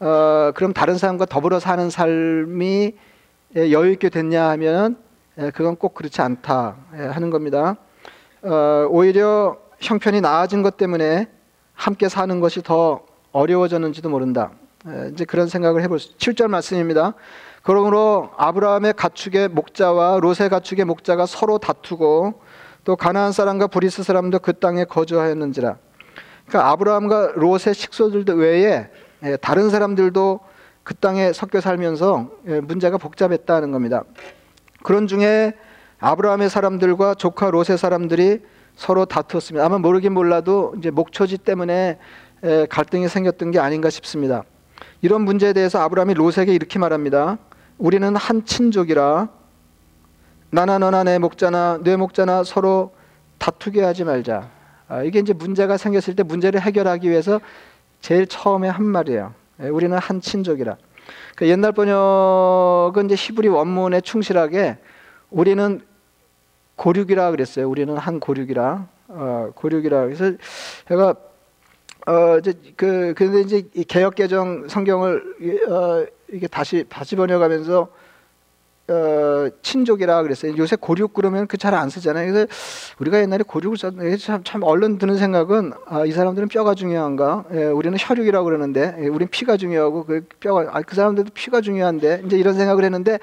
어, 0.00 0.52
그럼 0.54 0.72
다른 0.72 0.96
사람과 0.96 1.26
더불어 1.26 1.60
사는 1.60 1.90
삶이 1.90 2.94
여유 3.56 3.92
있게 3.92 4.08
됐냐 4.08 4.48
하면 4.50 4.96
그건 5.54 5.76
꼭 5.76 5.94
그렇지 5.94 6.22
않다 6.22 6.76
하는 6.90 7.30
겁니다. 7.30 7.76
어, 8.42 8.86
오히려 8.90 9.58
형편이 9.80 10.20
나아진 10.22 10.62
것 10.62 10.76
때문에 10.78 11.28
함께 11.74 12.08
사는 12.08 12.40
것이 12.40 12.62
더 12.62 13.00
어려워졌는지도 13.32 14.08
모른다. 14.08 14.50
이제 15.12 15.24
그런 15.24 15.48
생각을 15.48 15.82
해볼 15.82 15.98
수. 15.98 16.16
7절 16.16 16.48
말씀입니다. 16.48 17.14
그러므로 17.62 18.30
아브라함의 18.36 18.94
가축의 18.94 19.48
목자와 19.48 20.18
롯의 20.20 20.48
가축의 20.50 20.84
목자가 20.84 21.26
서로 21.26 21.58
다투고 21.58 22.40
또 22.84 22.96
가나안 22.96 23.30
사람과 23.30 23.68
브리스 23.68 24.02
사람도 24.02 24.40
그 24.40 24.54
땅에 24.54 24.84
거주하였는지라. 24.84 25.76
그러니까 26.46 26.70
아브라함과 26.70 27.32
롯의 27.36 27.74
식소들도 27.74 28.34
외에 28.34 28.88
다른 29.40 29.70
사람들도 29.70 30.40
그 30.82 30.94
땅에 30.94 31.32
섞여 31.32 31.60
살면서 31.60 32.30
문제가 32.62 32.98
복잡했다는 32.98 33.70
겁니다. 33.70 34.02
그런 34.82 35.06
중에 35.06 35.52
아브라함의 36.00 36.50
사람들과 36.50 37.14
조카 37.14 37.52
롯의 37.52 37.78
사람들이 37.78 38.40
서로 38.74 39.04
다투었습니다. 39.04 39.64
아마 39.64 39.78
모르긴 39.78 40.12
몰라도 40.12 40.74
이제 40.76 40.90
목초지 40.90 41.38
때문에 41.38 42.00
갈등이 42.68 43.06
생겼던 43.06 43.52
게 43.52 43.60
아닌가 43.60 43.88
싶습니다. 43.88 44.42
이런 45.00 45.22
문제에 45.22 45.52
대해서 45.52 45.80
아브라함이 45.80 46.14
롯에게 46.14 46.54
이렇게 46.54 46.78
말합니다. 46.78 47.38
우리는 47.78 48.14
한 48.16 48.44
친족이라 48.44 49.28
나나 50.50 50.78
너나 50.78 51.02
내 51.04 51.18
목자나 51.18 51.80
내 51.82 51.96
목자나 51.96 52.44
서로 52.44 52.92
다투게 53.38 53.82
하지 53.82 54.04
말자. 54.04 54.50
아, 54.88 55.02
이게 55.02 55.18
이제 55.18 55.32
문제가 55.32 55.76
생겼을 55.76 56.14
때 56.14 56.22
문제를 56.22 56.60
해결하기 56.60 57.08
위해서 57.08 57.40
제일 58.00 58.26
처음에 58.26 58.68
한 58.68 58.84
말이에요. 58.84 59.34
예, 59.62 59.68
우리는 59.68 59.96
한 59.96 60.20
친족이라. 60.20 60.76
그 61.36 61.48
옛날 61.48 61.72
번역은 61.72 63.06
이제 63.06 63.14
히브리 63.14 63.48
원문에 63.48 64.00
충실하게 64.02 64.78
우리는 65.30 65.80
고륙이라 66.76 67.30
그랬어요. 67.30 67.68
우리는 67.68 67.96
한 67.96 68.20
고륙이라. 68.20 68.86
어, 69.08 69.50
고륙이라. 69.54 70.04
그래서 70.04 70.32
제가 70.88 71.14
어 72.06 72.38
이제 72.38 72.54
그 72.76 73.14
근데 73.16 73.40
이제 73.42 73.62
개혁 73.86 74.14
개정 74.16 74.66
성경을 74.68 75.22
어 75.70 76.04
이게 76.32 76.48
다시 76.48 76.84
다시 76.88 77.14
번역하면서 77.14 77.88
어 78.88 79.48
친족이라 79.62 80.22
그랬어요. 80.24 80.56
요새 80.56 80.76
고륙 80.76 81.14
그러면 81.14 81.46
그 81.46 81.56
잘 81.56 81.74
안 81.74 81.88
쓰잖아요. 81.90 82.32
그래서 82.32 82.46
우리가 82.98 83.20
옛날에 83.20 83.44
고륙을 83.46 83.76
썼는데 83.76 84.16
참, 84.16 84.42
참 84.42 84.62
얼른 84.64 84.98
드는 84.98 85.16
생각은 85.16 85.72
아, 85.86 86.04
이 86.04 86.10
사람들은 86.10 86.48
뼈가 86.48 86.74
중요한가? 86.74 87.44
예, 87.54 87.64
우리는 87.66 87.96
혈육이라고 88.00 88.44
그러는데 88.44 88.96
예, 88.98 89.06
우리는 89.06 89.28
피가 89.30 89.56
중요하고 89.56 90.04
그 90.04 90.26
뼈가 90.40 90.68
아, 90.76 90.82
그 90.82 90.96
사람들도 90.96 91.30
피가 91.34 91.60
중요한데 91.60 92.22
이제 92.26 92.36
이런 92.36 92.54
생각을 92.54 92.82
했는데 92.84 93.20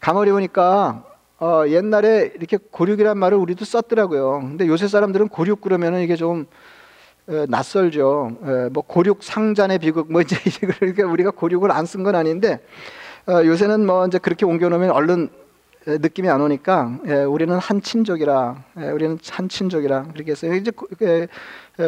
가만히 0.00 0.32
보니까 0.32 1.04
어, 1.38 1.62
옛날에 1.68 2.32
이렇게 2.34 2.58
고륙이란 2.72 3.16
말을 3.18 3.38
우리도 3.38 3.64
썼더라고요. 3.64 4.40
근데 4.40 4.66
요새 4.66 4.88
사람들은 4.88 5.28
고륙 5.28 5.60
그러면은 5.60 6.00
이게 6.00 6.16
좀 6.16 6.46
낯설죠. 7.26 8.70
뭐 8.72 8.82
고륙 8.86 9.22
상잔의 9.22 9.78
비극 9.80 10.10
뭐 10.12 10.20
이제 10.22 10.36
그러니까 10.78 11.06
우리가 11.06 11.30
고륙을 11.32 11.70
안 11.72 11.84
쓴 11.86 12.04
건 12.04 12.14
아닌데 12.14 12.60
어, 13.26 13.44
요새는 13.44 13.84
뭐 13.86 14.06
이제 14.06 14.18
그렇게 14.18 14.46
옮겨놓으면 14.46 14.90
얼른 14.90 15.28
느낌이 15.86 16.28
안 16.28 16.40
오니까 16.40 16.98
우리는 17.28 17.56
한 17.58 17.80
친족이라 17.80 18.56
우리는 18.92 19.18
한 19.30 19.48
친족이라 19.48 20.08
그렇게 20.12 20.32
했어요. 20.32 20.54
이제 20.54 20.72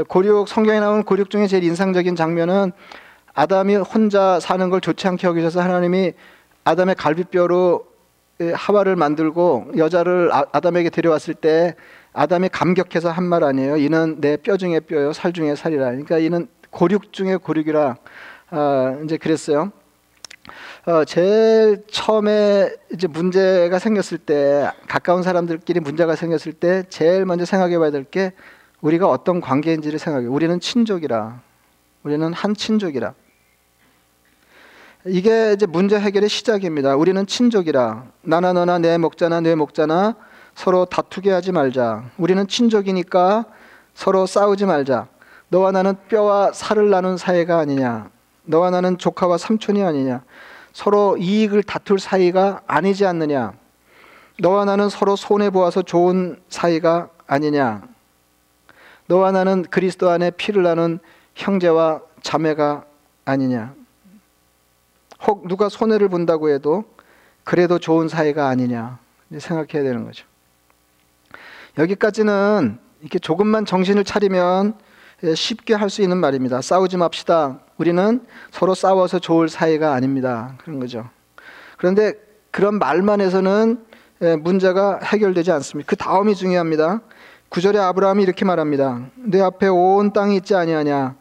고륙 0.09 0.49
성경에 0.49 0.81
나오는 0.81 1.03
고륙 1.05 1.31
중에 1.31 1.47
제일 1.47 1.65
인상적인 1.65 2.15
장면은 2.17 2.73
아담이 3.35 3.77
혼자 3.77 4.39
사는 4.41 4.69
걸 4.71 4.81
좋지 4.81 5.07
않게 5.07 5.27
여기셔서 5.27 5.61
하나님이 5.61 6.13
아담의 6.65 6.95
갈비뼈로 6.97 7.87
하와를 8.55 8.95
만들고 8.95 9.73
여자를 9.77 10.31
아, 10.33 10.45
아담에게 10.53 10.91
데려왔을 10.91 11.35
때 11.35 11.75
아담이 12.19 12.49
감격해서 12.49 13.11
한 13.11 13.25
말 13.29 13.45
아니에요. 13.45 13.77
이는 13.77 14.21
내 14.21 14.37
뼈 14.37 14.57
중에 14.57 14.81
뼈요, 14.81 15.13
살 15.13 15.33
중에 15.33 15.55
살이라. 15.55 15.85
그러니까 15.91 16.19
이는 16.19 16.49
고륙 16.71 17.13
중에 17.13 17.37
고륙이라 17.37 17.97
어, 18.51 19.01
이제 19.05 19.17
그랬어요. 19.17 19.71
어, 20.87 21.05
제일 21.05 21.85
처음에 21.91 22.71
이제 22.93 23.07
문제가 23.07 23.79
생겼을 23.79 24.19
때 24.19 24.71
가까운 24.89 25.23
사람들끼리 25.23 25.81
문제가 25.81 26.17
생겼을 26.17 26.55
때 26.55 26.83
제일 26.89 27.25
먼저 27.27 27.45
생각해 27.45 27.79
봐야 27.79 27.91
될 27.91 28.05
게 28.05 28.33
우리가 28.81 29.09
어떤 29.09 29.41
관계인지를 29.41 29.99
생각해. 29.99 30.27
우리는 30.27 30.59
친족이라. 30.61 31.41
우리는 32.05 32.33
한 32.33 32.55
친족이라. 32.55 33.13
이게 35.07 35.53
이제 35.53 35.67
문제 35.67 35.99
해결의 35.99 36.29
시작입니다. 36.29 36.97
우리는 36.97 37.27
친족이라. 37.27 38.05
나나 38.23 38.53
너나 38.53 38.79
내 38.79 38.97
목자나 38.99 39.41
내 39.41 39.55
목자나 39.55 40.17
서로 40.59 40.87
다투게 40.87 41.31
하지 41.31 41.53
말자. 41.53 42.03
우리는 42.17 42.45
친족이니까 42.49 43.45
서로 43.95 44.27
싸우지 44.27 44.67
말자. 44.67 45.07
너와 45.51 45.71
나는 45.71 45.95
뼈와 46.09 46.53
살을 46.53 46.91
나눈 46.91 47.17
사이가 47.17 47.61
아니냐. 47.61 48.11
너와 48.43 48.71
나는 48.71 48.99
조카와 48.99 49.39
삼촌이 49.39 49.85
아니냐. 49.85 50.25
서로 50.73 51.17
이익을 51.17 51.63
다툴 51.63 52.01
사이가 52.01 52.63
아니지 52.67 53.07
않느냐. 53.07 53.53
너와 54.41 54.65
나는 54.65 54.89
서로 54.89 55.15
손해 55.15 55.51
보아서 55.51 55.83
좋은 55.83 56.43
사이가 56.49 57.09
아니냐. 57.29 57.83
너와 59.07 59.31
나는 59.31 59.63
그리스도 59.63 60.11
안에 60.11 60.33
피를 60.33 60.65
나눈 60.65 60.99
형제와 61.37 62.01
자매가 62.23 62.85
아니냐. 63.27 63.75
혹 65.25 65.47
누가 65.47 65.69
손해를 65.69 66.09
본다고 66.09 66.49
해도 66.49 66.83
그래도 67.45 67.79
좋은 67.79 68.09
사이가 68.09 68.49
아니냐. 68.49 68.99
생각해야 69.39 69.85
되는 69.85 70.05
거죠. 70.05 70.27
여기까지는 71.79 72.79
이렇게 73.01 73.19
조금만 73.19 73.65
정신을 73.65 74.05
차리면 74.05 74.75
예, 75.25 75.35
쉽게 75.35 75.75
할 75.75 75.89
수 75.91 76.03
있는 76.03 76.19
말입니다. 76.19 76.61
싸우지 76.61 76.97
맙시다. 76.97 77.61
우리는 77.77 78.25
서로 78.51 78.75
싸워서 78.75 79.19
좋을 79.19 79.49
사이가 79.49 79.93
아닙니다. 79.95 80.55
그런 80.63 80.79
거죠. 80.81 81.09
그런데 81.77 82.13
그런 82.51 82.79
말만 82.79 83.21
해서는 83.21 83.85
예, 84.23 84.37
문제가 84.37 84.99
해결되지 85.03 85.53
않습니다. 85.53 85.89
그 85.89 85.97
다음이 85.97 86.35
중요합니다. 86.35 87.01
구절에 87.49 87.79
아브라함이 87.79 88.23
이렇게 88.23 88.45
말합니다. 88.45 89.07
내 89.15 89.41
앞에 89.41 89.69
온 89.69 90.13
땅이 90.13 90.37
있지 90.37 90.55
아니하냐. 90.55 91.17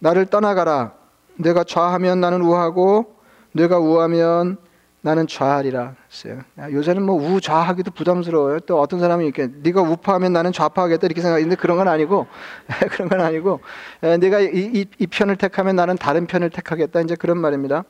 나를 0.00 0.26
떠나가라. 0.26 0.92
내가 1.36 1.64
좌하면 1.64 2.20
나는 2.20 2.42
우하고 2.42 3.16
내가 3.52 3.78
우하면 3.78 4.58
나는 5.00 5.26
좌하리라 5.26 5.94
했어요. 6.12 6.42
요새는 6.58 7.02
뭐 7.02 7.14
우좌하기도 7.14 7.92
부담스러워요. 7.92 8.60
또 8.60 8.80
어떤 8.80 8.98
사람이 8.98 9.24
이렇게 9.24 9.48
네가 9.62 9.80
우파하면 9.82 10.32
나는 10.32 10.52
좌파하겠다 10.52 11.06
이렇게 11.06 11.20
생각하는데 11.20 11.54
그런 11.56 11.76
건 11.76 11.86
아니고 11.88 12.26
그런 12.90 13.08
건 13.08 13.20
아니고 13.20 13.60
네가 14.00 14.40
이, 14.40 14.46
이, 14.74 14.86
이, 14.98 15.06
편을 15.06 15.36
택하면 15.36 15.76
나는 15.76 15.96
다른 15.96 16.26
편을 16.26 16.50
택하겠다 16.50 17.00
이제 17.02 17.14
그런 17.14 17.38
말입니다. 17.38 17.84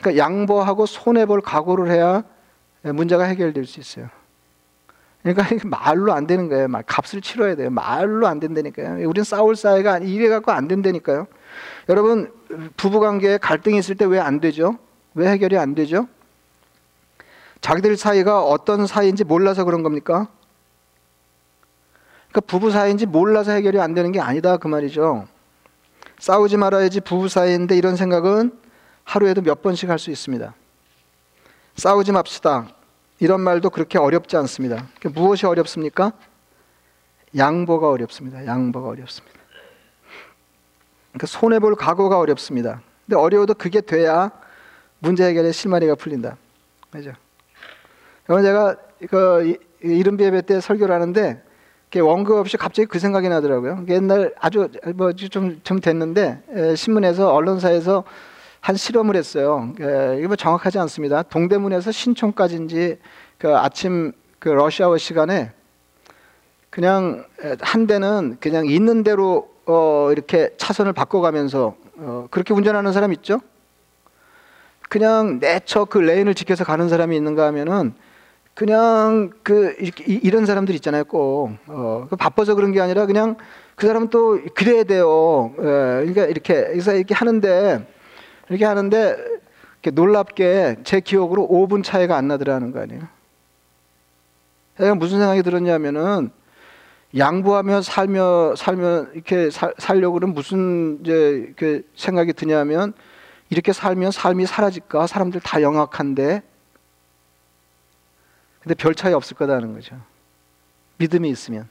그러니까 0.00 0.22
양보하고 0.24 0.86
손해 0.86 1.26
볼 1.26 1.40
각오를 1.40 1.90
해야 1.90 2.22
문제가 2.82 3.24
해결될 3.24 3.64
수 3.66 3.80
있어요. 3.80 4.08
그러니까 5.24 5.44
말로 5.66 6.12
안 6.12 6.26
되는 6.28 6.48
거예요. 6.48 6.68
말 6.68 6.84
값을 6.84 7.22
치러야 7.22 7.56
돼요. 7.56 7.70
말로 7.70 8.28
안 8.28 8.38
된다니까요. 8.38 9.08
우리는 9.08 9.24
싸울 9.24 9.56
사이가 9.56 9.98
이래 9.98 10.28
갖고 10.28 10.52
안 10.52 10.68
된다니까요. 10.68 11.26
여러분 11.88 12.30
부부 12.76 13.00
관계에 13.00 13.38
갈등이 13.38 13.78
있을 13.78 13.96
때 13.96 14.04
왜 14.04 14.20
안 14.20 14.38
되죠? 14.38 14.76
왜 15.14 15.28
해결이 15.30 15.58
안 15.58 15.74
되죠? 15.74 16.06
자기들 17.64 17.96
사이가 17.96 18.44
어떤 18.44 18.86
사이인지 18.86 19.24
몰라서 19.24 19.64
그런 19.64 19.82
겁니까? 19.82 20.28
그러니까 22.28 22.40
부부 22.42 22.70
사이인지 22.70 23.06
몰라서 23.06 23.52
해결이 23.52 23.80
안 23.80 23.94
되는 23.94 24.12
게 24.12 24.20
아니다 24.20 24.58
그 24.58 24.68
말이죠. 24.68 25.26
싸우지 26.18 26.58
말아야지 26.58 27.00
부부 27.00 27.30
사이인데 27.30 27.74
이런 27.74 27.96
생각은 27.96 28.52
하루에도 29.04 29.40
몇 29.40 29.62
번씩 29.62 29.88
할 29.88 29.98
수 29.98 30.10
있습니다. 30.10 30.54
싸우지 31.76 32.12
맙시다. 32.12 32.68
이런 33.18 33.40
말도 33.40 33.70
그렇게 33.70 33.98
어렵지 33.98 34.36
않습니다. 34.36 34.86
무엇이 35.14 35.46
어렵습니까? 35.46 36.12
양보가 37.34 37.88
어렵습니다. 37.88 38.44
양보가 38.44 38.88
어렵습니다. 38.88 39.38
그러니까 41.12 41.26
손해 41.26 41.60
볼 41.60 41.76
각오가 41.76 42.18
어렵습니다. 42.18 42.82
근데 43.06 43.16
어려워도 43.16 43.54
그게 43.54 43.80
돼야 43.80 44.30
문제 44.98 45.24
해결의 45.24 45.54
실마리가 45.54 45.94
풀린다. 45.94 46.36
그죠? 46.90 47.14
여러분 48.28 48.44
제가 48.44 48.76
그 49.10 49.56
이른비 49.82 50.24
예배 50.24 50.42
때 50.42 50.60
설교를 50.60 50.94
하는데 50.94 51.42
원고 51.96 52.38
없이 52.38 52.56
갑자기 52.56 52.86
그 52.86 52.98
생각이 52.98 53.28
나더라고요. 53.28 53.84
옛날 53.88 54.34
아주 54.40 54.68
뭐좀좀 54.96 55.80
됐는데 55.80 56.74
신문에서 56.74 57.32
언론사에서 57.32 58.02
한 58.60 58.74
실험을 58.74 59.14
했어요. 59.14 59.72
이거 59.76 60.26
뭐 60.26 60.34
정확하지 60.34 60.80
않습니다. 60.80 61.22
동대문에서 61.22 61.92
신촌까지인지 61.92 62.98
그 63.38 63.56
아침 63.56 64.10
그 64.40 64.48
러시아워 64.48 64.98
시간에 64.98 65.52
그냥 66.70 67.24
한 67.60 67.86
대는 67.86 68.38
그냥 68.40 68.66
있는 68.66 69.04
대로 69.04 69.48
어 69.66 70.08
이렇게 70.10 70.50
차선을 70.56 70.94
바꿔가면서 70.94 71.76
어 71.98 72.26
그렇게 72.32 72.54
운전하는 72.54 72.92
사람 72.92 73.12
있죠? 73.12 73.38
그냥 74.88 75.38
내처 75.38 75.84
그 75.84 75.98
레인을 75.98 76.34
지켜서 76.34 76.64
가는 76.64 76.88
사람이 76.88 77.14
있는가 77.16 77.46
하면은 77.46 77.94
그냥 78.54 79.30
그 79.42 79.74
이런 80.06 80.46
사람들 80.46 80.74
있잖아요. 80.76 81.04
꼭 81.04 81.50
어, 81.66 82.06
그 82.08 82.16
바빠서 82.16 82.54
그런 82.54 82.72
게 82.72 82.80
아니라 82.80 83.04
그냥 83.06 83.36
그 83.74 83.86
사람은 83.86 84.08
또 84.08 84.40
그래야 84.54 84.84
돼요. 84.84 85.52
예, 85.58 85.62
그러니까 85.62 86.24
이렇게 86.26 86.54
그래서 86.66 86.94
이렇게 86.94 87.14
하는데 87.14 87.86
이렇게 88.48 88.64
하는데 88.64 89.16
이렇게 89.82 89.90
놀랍게 89.90 90.76
제 90.84 91.00
기억으로 91.00 91.48
5분 91.48 91.82
차이가 91.82 92.16
안 92.16 92.28
나더라는 92.28 92.70
거 92.70 92.80
아니에요. 92.80 93.02
제가 94.78 94.94
무슨 94.94 95.18
생각이 95.18 95.42
들었냐면은 95.42 96.30
양보하며 97.16 97.82
살며 97.82 98.54
살며 98.56 99.06
이렇게 99.14 99.50
살, 99.50 99.74
살려고 99.78 100.14
그러면 100.14 100.34
무슨 100.34 100.98
이제 101.02 101.52
그 101.56 101.82
생각이 101.96 102.32
드냐면 102.32 102.92
이렇게 103.50 103.72
살면 103.72 104.12
삶이 104.12 104.46
사라질까? 104.46 105.06
사람들 105.08 105.40
다 105.40 105.60
영악한데 105.60 106.42
근데 108.64 108.74
별 108.74 108.94
차이 108.94 109.12
없을 109.12 109.36
거다는 109.36 109.74
거죠. 109.74 110.00
믿음이 110.96 111.28
있으면. 111.28 111.68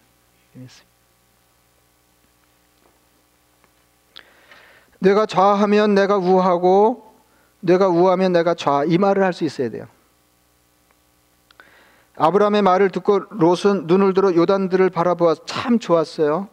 내가 5.00 5.26
좌하면 5.26 5.96
내가 5.96 6.18
우하고 6.18 7.12
내가 7.62 7.88
우하면 7.88 8.32
내가 8.32 8.54
좌. 8.54 8.84
이 8.86 9.00
말을 9.00 9.24
할 9.24 9.34
수 9.34 9.44
있어야 9.44 9.70
돼요. 9.70 9.88
아브라함의 12.16 12.62
말을 12.62 12.92
듣고 12.92 13.20
롯은 13.32 13.88
눈을 13.88 14.14
들어 14.14 14.36
요단들을 14.36 14.88
바라보아 14.92 15.36
참 15.48 15.80
좋았어요. 15.80 16.48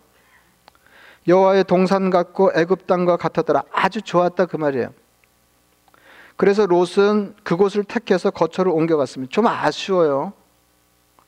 여호와의 1.28 1.64
동산 1.64 2.08
같고 2.08 2.52
애굽 2.54 2.86
땅과 2.86 3.18
같았더라. 3.18 3.64
아주 3.70 4.00
좋았다 4.00 4.46
그 4.46 4.56
말이에요. 4.56 4.94
그래서 6.40 6.64
롯은 6.64 7.34
그곳을 7.42 7.84
택해서 7.84 8.30
거처를 8.30 8.72
옮겨갔습니다. 8.72 9.30
좀 9.30 9.46
아쉬워요. 9.46 10.32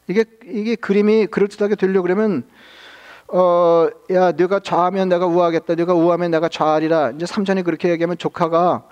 이게 0.08 0.24
이게 0.46 0.74
그림이 0.74 1.26
그럴듯하게 1.26 1.74
되려고 1.74 2.04
그러면 2.04 2.44
어, 3.28 3.88
야, 4.10 4.32
네가 4.32 4.60
좌하면 4.60 5.10
내가 5.10 5.26
우하겠다. 5.26 5.74
네가 5.74 5.92
우하면 5.92 6.30
내가 6.30 6.48
좌하리라. 6.48 7.10
이제 7.10 7.26
삼촌이 7.26 7.62
그렇게 7.62 7.90
얘기하면 7.90 8.16
조카가 8.16 8.84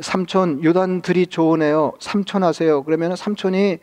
삼촌 0.00 0.64
요단들이 0.64 1.26
좋으네요. 1.26 1.92
삼촌 2.00 2.42
하세요. 2.42 2.82
그러면 2.82 3.14
삼촌이 3.14 3.78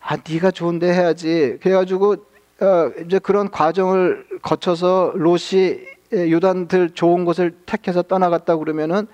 아, 0.00 0.18
네가 0.30 0.50
좋은데 0.50 0.92
해야지. 0.92 1.56
그래가지고 1.62 2.12
어, 2.60 2.90
이제 3.06 3.18
그런 3.18 3.50
과정을 3.50 4.26
거쳐서 4.42 5.12
롯이 5.14 5.78
요단들 6.12 6.90
좋은 6.90 7.24
곳을 7.24 7.52
택해서 7.64 8.02
떠나갔다 8.02 8.58
그러면은 8.58 9.06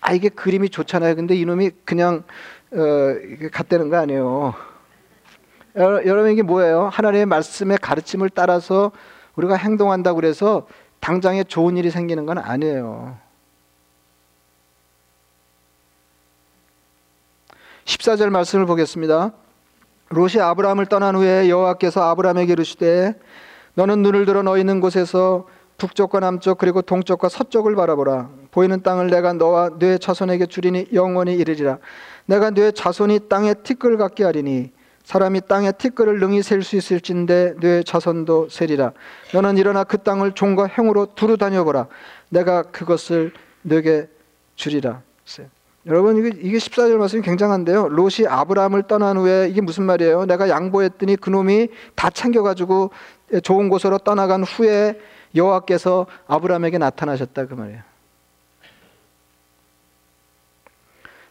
아 0.00 0.12
이게 0.12 0.28
그림이 0.28 0.70
좋잖아요. 0.70 1.16
근데 1.16 1.34
이놈이 1.34 1.70
그냥 1.84 2.24
어, 2.72 2.78
갔다는 3.52 3.90
거 3.90 3.96
아니에요. 3.96 4.54
여러분 5.76 6.32
이게 6.32 6.42
뭐예요? 6.42 6.88
하나님의 6.92 7.26
말씀의 7.26 7.78
가르침을 7.78 8.30
따라서 8.30 8.90
우리가 9.36 9.54
행동한다고 9.54 10.16
그래서 10.16 10.66
당장에 11.00 11.44
좋은 11.44 11.76
일이 11.76 11.90
생기는 11.90 12.26
건 12.26 12.38
아니에요. 12.38 13.16
14절 17.84 18.30
말씀을 18.30 18.66
보겠습니다. 18.66 19.32
롯이 20.10 20.40
아브라함을 20.40 20.86
떠난 20.86 21.16
후에 21.16 21.48
여호와께서 21.48 22.02
아브라함에게 22.10 22.52
이르시되 22.52 23.14
너는 23.74 24.02
눈을 24.02 24.26
들어 24.26 24.42
너 24.42 24.58
있는 24.58 24.80
곳에서 24.80 25.46
북쪽과 25.80 26.20
남쪽 26.20 26.58
그리고 26.58 26.82
동쪽과 26.82 27.30
서쪽을 27.30 27.74
바라보라. 27.74 28.28
보이는 28.50 28.82
땅을 28.82 29.08
내가 29.08 29.32
너와 29.32 29.78
네 29.78 29.96
자손에게 29.96 30.46
주리니 30.46 30.88
영원히 30.92 31.34
이르리라. 31.34 31.78
내가 32.26 32.50
네 32.50 32.70
자손이 32.70 33.28
땅에 33.28 33.54
티끌 33.54 33.96
같게 33.96 34.24
하리니 34.24 34.72
사람이 35.04 35.40
땅에 35.48 35.72
티끌을 35.72 36.20
능히 36.20 36.42
셀 36.42 36.62
수 36.62 36.76
있을진데 36.76 37.54
네 37.60 37.82
자손도 37.82 38.50
세리라. 38.50 38.92
너는 39.32 39.56
일어나 39.56 39.82
그 39.84 39.98
땅을 39.98 40.32
종과 40.32 40.66
행으로 40.66 41.06
두루 41.14 41.38
다녀보라. 41.38 41.88
내가 42.28 42.62
그것을 42.62 43.32
너게 43.62 44.06
주리라. 44.56 45.00
여러분 45.86 46.18
이게, 46.18 46.28
이게 46.42 46.58
14절 46.58 46.96
말씀이 46.98 47.22
굉장한데요. 47.22 47.88
롯이 47.88 48.26
아브라함을 48.28 48.82
떠난 48.82 49.16
후에 49.16 49.48
이게 49.48 49.62
무슨 49.62 49.84
말이에요? 49.84 50.26
내가 50.26 50.50
양보했더니 50.50 51.16
그놈이 51.16 51.68
다 51.94 52.10
챙겨가지고 52.10 52.90
좋은 53.42 53.70
곳으로 53.70 53.96
떠나간 53.96 54.44
후에 54.44 55.00
여호와께서 55.34 56.06
아브라함에게 56.26 56.78
나타나셨다 56.78 57.46
그 57.46 57.54
말이에요. 57.54 57.82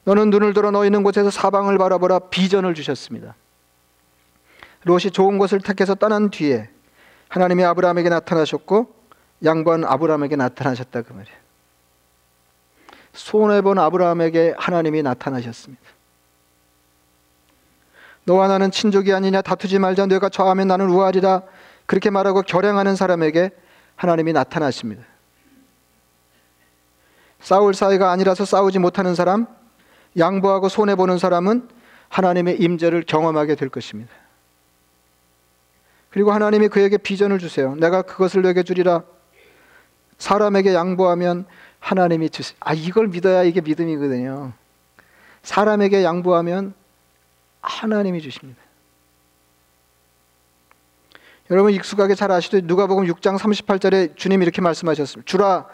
너는 0.06 0.30
눈을 0.30 0.54
들어 0.54 0.72
너 0.72 0.86
있는 0.86 1.04
곳에서 1.04 1.30
사방을 1.30 1.78
바라보라 1.78 2.20
비전을 2.30 2.74
주셨습니다. 2.74 3.36
롯이 4.84 5.12
좋은 5.12 5.38
곳을 5.38 5.60
택해서 5.60 5.96
떠난 5.96 6.30
뒤에 6.30 6.70
하나님이 7.28 7.64
아브라함에게 7.66 8.10
나타나셨고 8.10 8.96
양반 9.46 9.84
아브라함에게 9.84 10.36
나타나셨다 10.36 11.02
그 11.02 11.14
말이에요. 11.14 11.38
손해 13.14 13.62
본 13.62 13.78
아브라함에게 13.78 14.56
하나님이 14.58 15.04
나타나셨습니다. 15.04 15.84
너와 18.24 18.48
나는 18.48 18.72
친족이 18.72 19.14
아니냐 19.14 19.42
다투지 19.42 19.80
말자 19.80 20.06
내가 20.06 20.30
좌하면 20.30 20.68
나는 20.68 20.90
우하리라 20.90 21.42
그렇게 21.86 22.10
말하고 22.10 22.44
결행하는 22.44 22.96
사람에게 22.96 23.52
하나님이 24.00 24.32
나타나십니다. 24.32 25.04
싸울 27.42 27.74
사이가 27.74 28.12
아니라서 28.12 28.46
싸우지 28.46 28.80
못하는 28.80 29.14
사람, 29.14 29.46
양보하고 30.18 30.70
손해 30.70 30.96
보는 30.96 31.18
사람은 31.18 31.68
하나님의 32.08 32.62
임재를 32.62 33.04
경험하게 33.06 33.56
될 33.56 33.68
것입니다. 33.68 34.10
그리고 36.12 36.32
하나님이 36.32 36.70
그에게 36.70 36.98
비전을 36.98 37.40
주세요. 37.40 37.76
내가 37.76 38.02
그것을 38.02 38.42
내게 38.42 38.64
주리라. 38.64 39.04
사람에게 40.18 40.74
양보하면 40.74 41.46
하나님이 41.80 42.30
주시. 42.30 42.56
아 42.62 42.74
이걸 42.74 43.10
믿어야 43.10 43.44
이게 43.44 43.60
믿음이거든요. 43.60 44.54
사람에게 45.44 46.06
양보하면 46.06 46.74
하나님이 47.60 48.22
주십니다. 48.22 48.62
여러분 51.52 51.74
익숙하게 51.74 52.14
잘 52.14 52.32
아시듯 52.32 52.66
누가복음 52.66 53.06
6장 53.06 53.36
38절에 53.40 54.16
주님 54.16 54.44
이렇게 54.44 54.62
말씀하셨습니다. 54.62 55.28
주라 55.28 55.66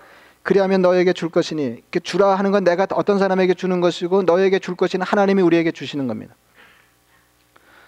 그리하면 0.42 0.82
너에게 0.82 1.12
줄 1.12 1.28
것이니 1.30 1.84
주라 2.02 2.36
하는 2.36 2.52
건 2.52 2.64
내가 2.64 2.88
어떤 2.92 3.20
사람에게 3.20 3.56
주는 3.56 3.82
것이고 3.82 4.24
너에게 4.24 4.60
줄 4.60 4.76
것이는 4.76 5.06
하나님이 5.06 5.42
우리에게 5.42 5.72
주시는 5.74 6.08
겁니다. 6.08 6.34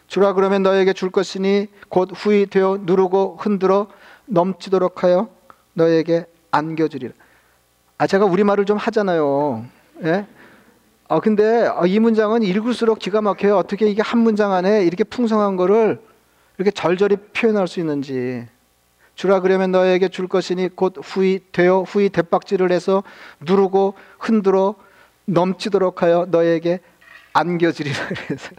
주라 0.08 0.34
그러면 0.34 0.64
너에게 0.64 0.92
줄 0.92 1.12
것이니 1.12 1.68
곧 1.88 2.10
후이 2.14 2.48
되어 2.48 2.80
누르고 2.82 3.38
흔들어 3.40 3.88
넘치도록 4.26 5.06
하여 5.06 5.30
너에게 5.74 6.26
안겨주리라. 6.52 7.14
아 8.00 8.06
제가 8.06 8.26
우리 8.26 8.44
말을 8.44 8.66
좀 8.66 8.76
하잖아요. 8.76 9.66
예? 10.04 10.26
아 11.08 11.22
근데 11.22 11.70
이 11.86 12.00
문장은 12.00 12.44
읽을수록 12.44 13.00
기가 13.00 13.22
막혀요. 13.22 13.56
어떻게 13.56 13.88
이게 13.88 14.02
한 14.02 14.20
문장 14.20 14.52
안에 14.52 14.84
이렇게 14.84 15.06
풍성한 15.06 15.56
거를 15.56 16.02
이렇게 16.58 16.72
절절히 16.72 17.18
표현할 17.34 17.68
수 17.68 17.80
있는지. 17.80 18.48
주라 19.16 19.40
그러면 19.40 19.72
너에게 19.72 20.10
줄 20.10 20.28
것이니 20.28 20.70
곧 20.76 20.96
후이 21.04 21.40
되어 21.52 21.82
후이 21.82 22.10
대박질을 22.10 22.72
해서 22.72 23.04
누르고 23.40 23.96
흔들어 24.20 24.76
넘치도록 25.26 26.04
하여 26.04 26.28
너에게 26.30 26.80
안겨주리라 27.34 27.96
그래서 28.28 28.52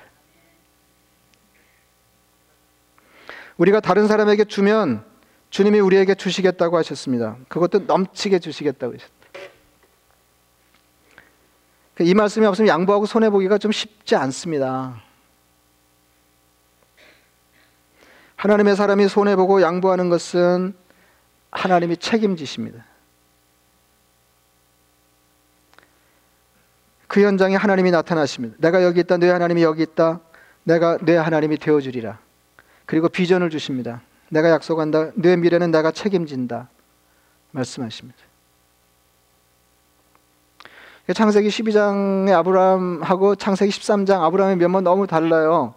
우리가 3.57 3.81
다른 3.81 4.07
사람에게 4.07 4.45
주면 4.45 5.05
주님이 5.51 5.81
우리에게 5.81 6.15
주시겠다고 6.15 6.77
하셨습니다. 6.77 7.37
그것도 7.49 7.81
넘치게 7.81 8.39
주시겠다고 8.39 8.95
하셨다. 8.95 9.13
이 12.01 12.15
말씀이 12.15 12.47
없으면 12.47 12.69
양보하고 12.69 13.07
손해 13.07 13.31
보기가 13.31 13.59
좀 13.59 13.73
쉽지 13.73 14.15
않습니다. 14.15 15.03
하나님의 18.38 18.77
사람이 18.77 19.09
손해보고 19.09 19.62
양보하는 19.62 20.09
것은 20.11 20.74
하나님이 21.51 21.96
책임지십니다. 21.96 22.85
그 27.09 27.20
현장에 27.20 27.57
하나님이 27.57 27.90
나타나십니다. 27.90 28.57
내가 28.59 28.85
여기 28.85 29.01
있다, 29.01 29.16
내 29.16 29.29
하나님이 29.29 29.64
여기 29.64 29.83
있다. 29.83 30.20
내가 30.62 30.98
내 30.98 31.16
하나님이 31.16 31.59
되어 31.59 31.81
주리라. 31.81 32.20
그리고 32.87 33.09
비전을 33.09 33.51
주십니다. 33.51 34.03
내가 34.29 34.51
약속한다. 34.51 35.11
내 35.16 35.35
미래는 35.37 35.72
내가 35.72 35.90
책임진다. 35.90 36.68
말씀하십니다. 37.51 38.18
창세기 41.12 41.48
12장의 41.48 42.35
아브라함하고 42.35 43.35
창세기 43.35 43.72
13장 43.72 44.22
아브라함의 44.22 44.59
면모 44.59 44.83
너무 44.83 45.07
달라요. 45.09 45.74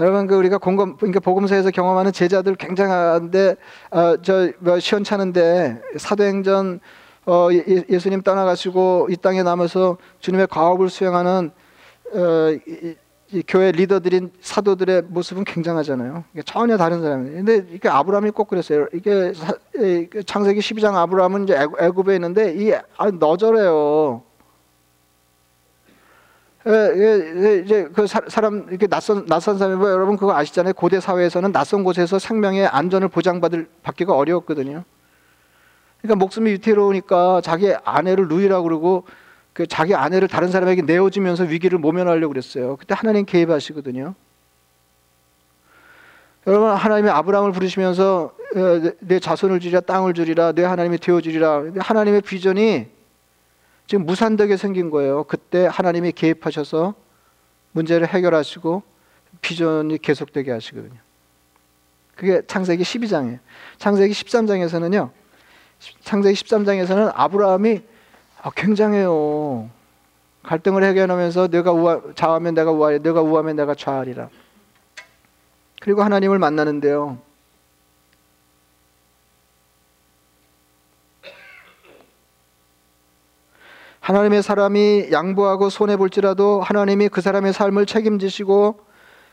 여러분 0.00 0.26
그 0.26 0.34
우리가 0.34 0.58
공감 0.58 0.96
그러니까 0.96 1.20
복음서에서 1.20 1.70
경험하는 1.70 2.12
제자들 2.12 2.54
굉장한데 2.56 3.56
어, 3.90 4.16
저 4.22 4.50
뭐 4.60 4.78
시원찮은데 4.80 5.80
사도행전 5.96 6.80
어, 7.26 7.48
예, 7.52 7.98
수님 7.98 8.22
떠나가시고 8.22 9.08
이 9.10 9.16
땅에 9.16 9.42
남아서 9.42 9.98
주님의 10.20 10.46
과업을 10.48 10.88
수행하는 10.88 11.50
어, 12.14 12.50
이, 12.66 12.96
이 13.32 13.42
교회 13.46 13.70
리더들인 13.72 14.32
사도들의 14.40 15.02
모습은 15.08 15.44
굉장하잖아요. 15.44 16.24
전혀 16.46 16.76
다른 16.76 17.02
사람이에요. 17.02 17.36
근데 17.36 17.66
이게 17.70 17.88
아브라함이 17.88 18.30
꼭 18.30 18.48
그랬어요. 18.48 18.86
이게 18.94 19.32
사, 19.34 19.52
그 19.72 20.24
창세기 20.24 20.58
12장 20.60 20.94
아브라함은 20.94 21.44
이제 21.44 21.56
애굽에 21.78 22.14
있는데 22.14 22.54
이 22.54 22.72
아, 22.72 23.10
너절해요. 23.10 24.22
예, 26.66 26.72
예, 26.72 27.42
예, 27.42 27.58
이제 27.64 27.88
그 27.94 28.06
사람 28.06 28.66
이렇게 28.68 28.86
낯선 28.86 29.24
낯선 29.24 29.56
사람이 29.56 29.76
뭐 29.76 29.90
여러분 29.90 30.18
그거 30.18 30.34
아시잖아요. 30.36 30.74
고대 30.74 31.00
사회에서는 31.00 31.52
낯선 31.52 31.84
곳에서 31.84 32.18
생명의 32.18 32.66
안전을 32.66 33.08
보장받을 33.08 33.66
받기가 33.82 34.14
어려웠거든요. 34.14 34.84
그러니까 36.02 36.18
목숨이 36.18 36.50
위태로우니까 36.52 37.40
자기 37.42 37.72
아내를 37.84 38.28
누이라고 38.28 38.62
그러고 38.64 39.04
그 39.54 39.66
자기 39.66 39.94
아내를 39.94 40.28
다른 40.28 40.48
사람에게 40.48 40.82
내어주면서 40.82 41.44
위기를 41.44 41.78
모면하려고 41.78 42.32
그랬어요. 42.32 42.76
그때 42.76 42.94
하나님 42.94 43.24
개입하시거든요. 43.24 44.14
여러분 46.46 46.70
하나님이 46.70 47.08
아브라함을 47.08 47.52
부르시면서 47.52 48.32
어, 48.56 48.90
내 49.00 49.18
자손을 49.18 49.60
주리라 49.60 49.80
땅을 49.80 50.12
주리라 50.14 50.52
내 50.52 50.64
하나님이 50.64 50.98
되어 50.98 51.20
주리라 51.20 51.64
하나님의 51.78 52.22
비전이 52.22 52.99
지금 53.90 54.06
무산되게 54.06 54.56
생긴 54.56 54.88
거예요. 54.88 55.24
그때 55.24 55.66
하나님이 55.68 56.12
개입하셔서 56.12 56.94
문제를 57.72 58.06
해결하시고 58.06 58.84
비전이 59.40 59.98
계속되게 59.98 60.52
하시거든요. 60.52 60.94
그게 62.14 62.40
창세기 62.46 62.84
12장이에요. 62.84 63.40
창세기 63.78 64.14
13장에서는요. 64.14 65.10
창세기 66.04 66.40
13장에서는 66.40 67.10
아브라함이 67.16 67.80
아, 68.42 68.50
굉장해요. 68.54 69.68
갈등을 70.44 70.84
해결하면서 70.84 71.48
내가 71.48 71.72
우하, 71.72 72.00
좌하면 72.14 72.54
내가 72.54 72.70
우하리, 72.70 73.00
내가 73.00 73.22
우하면 73.22 73.56
내가 73.56 73.74
좌하리라. 73.74 74.28
그리고 75.80 76.04
하나님을 76.04 76.38
만나는데요. 76.38 77.18
하나님의 84.00 84.42
사람이 84.42 85.08
양보하고 85.12 85.70
손해 85.70 85.96
볼지라도 85.96 86.62
하나님이 86.62 87.08
그 87.08 87.20
사람의 87.20 87.52
삶을 87.52 87.86
책임지시고 87.86 88.80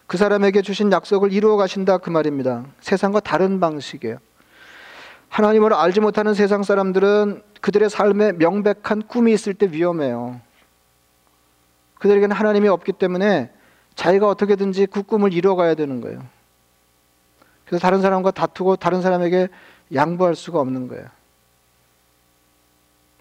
그 0.07 0.17
사람에게 0.17 0.61
주신 0.61 0.91
약속을 0.91 1.31
이루어 1.31 1.57
가신다 1.57 1.97
그 1.97 2.09
말입니다. 2.09 2.65
세상과 2.81 3.21
다른 3.21 3.59
방식이에요. 3.59 4.17
하나님을 5.29 5.73
알지 5.73 5.99
못하는 5.99 6.33
세상 6.33 6.63
사람들은 6.63 7.43
그들의 7.61 7.89
삶에 7.89 8.33
명백한 8.33 9.03
꿈이 9.07 9.33
있을 9.33 9.53
때 9.53 9.67
위험해요. 9.71 10.39
그들에게는 11.95 12.35
하나님이 12.35 12.67
없기 12.69 12.93
때문에 12.93 13.51
자기가 13.95 14.27
어떻게든지 14.27 14.85
그 14.87 15.01
꿈을 15.03 15.33
이뤄가야 15.33 15.75
되는 15.75 16.01
거예요. 16.01 16.23
그래서 17.65 17.81
다른 17.81 18.01
사람과 18.01 18.31
다투고 18.31 18.77
다른 18.77 19.01
사람에게 19.01 19.49
양보할 19.93 20.35
수가 20.35 20.59
없는 20.59 20.87
거예요. 20.87 21.05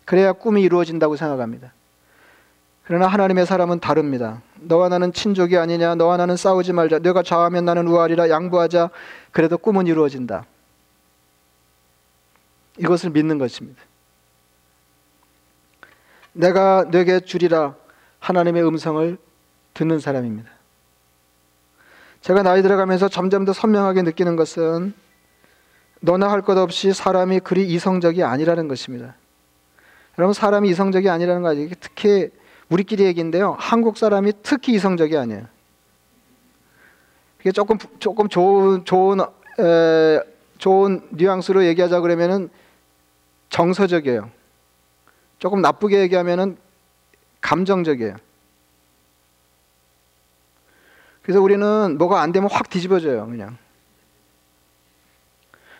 그래야 0.06 0.32
꿈이 0.32 0.62
이루어진다고 0.62 1.16
생각합니다. 1.16 1.72
그러나 2.84 3.08
하나님의 3.08 3.44
사람은 3.44 3.80
다릅니다. 3.80 4.40
너와 4.60 4.88
나는 4.88 5.12
친족이 5.12 5.58
아니냐? 5.58 5.96
너와 5.96 6.16
나는 6.16 6.36
싸우지 6.36 6.72
말자. 6.72 7.00
내가 7.00 7.22
좌하면 7.22 7.64
나는 7.64 7.88
우하리라. 7.88 8.30
양보하자. 8.30 8.90
그래도 9.32 9.58
꿈은 9.58 9.88
이루어진다. 9.88 10.46
이것을 12.78 13.10
믿는 13.10 13.38
것입니다. 13.38 13.82
내가 16.32 16.84
내게 16.90 17.18
주리라 17.18 17.74
하나님의 18.20 18.64
음성을 18.66 19.18
듣는 19.74 19.98
사람입니다. 19.98 20.50
제가 22.20 22.42
나이 22.42 22.62
들어가면서 22.62 23.08
점점 23.08 23.44
더 23.44 23.52
선명하게 23.52 24.02
느끼는 24.02 24.36
것은 24.36 24.94
너나 26.00 26.30
할 26.30 26.42
것 26.42 26.56
없이 26.58 26.92
사람이 26.92 27.40
그리 27.40 27.66
이성적이 27.68 28.22
아니라는 28.22 28.68
것입니다. 28.68 29.14
여러분 30.18 30.32
사람이 30.32 30.68
이성적이 30.70 31.10
아니라는 31.10 31.42
거 31.42 31.48
아니에요? 31.48 31.68
특히 31.80 32.30
우리끼리 32.68 33.04
얘기인데요. 33.04 33.56
한국 33.58 33.98
사람이 33.98 34.32
특히 34.42 34.74
이성적이 34.74 35.16
아니에요. 35.16 35.46
이게 37.40 37.52
조금 37.52 37.78
조금 37.98 38.28
좋은 38.28 38.84
좋은 38.84 39.20
에, 39.20 40.20
좋은 40.58 41.06
뉘앙스로 41.10 41.64
얘기하자 41.66 42.00
그러면은 42.00 42.48
정서적이에요. 43.50 44.30
조금 45.38 45.60
나쁘게 45.60 46.00
얘기하면은 46.00 46.56
감정적이에요. 47.40 48.16
그래서 51.22 51.40
우리는 51.40 51.98
뭐가 51.98 52.20
안 52.20 52.32
되면 52.32 52.48
확 52.50 52.70
뒤집어져요, 52.70 53.26
그냥. 53.26 53.58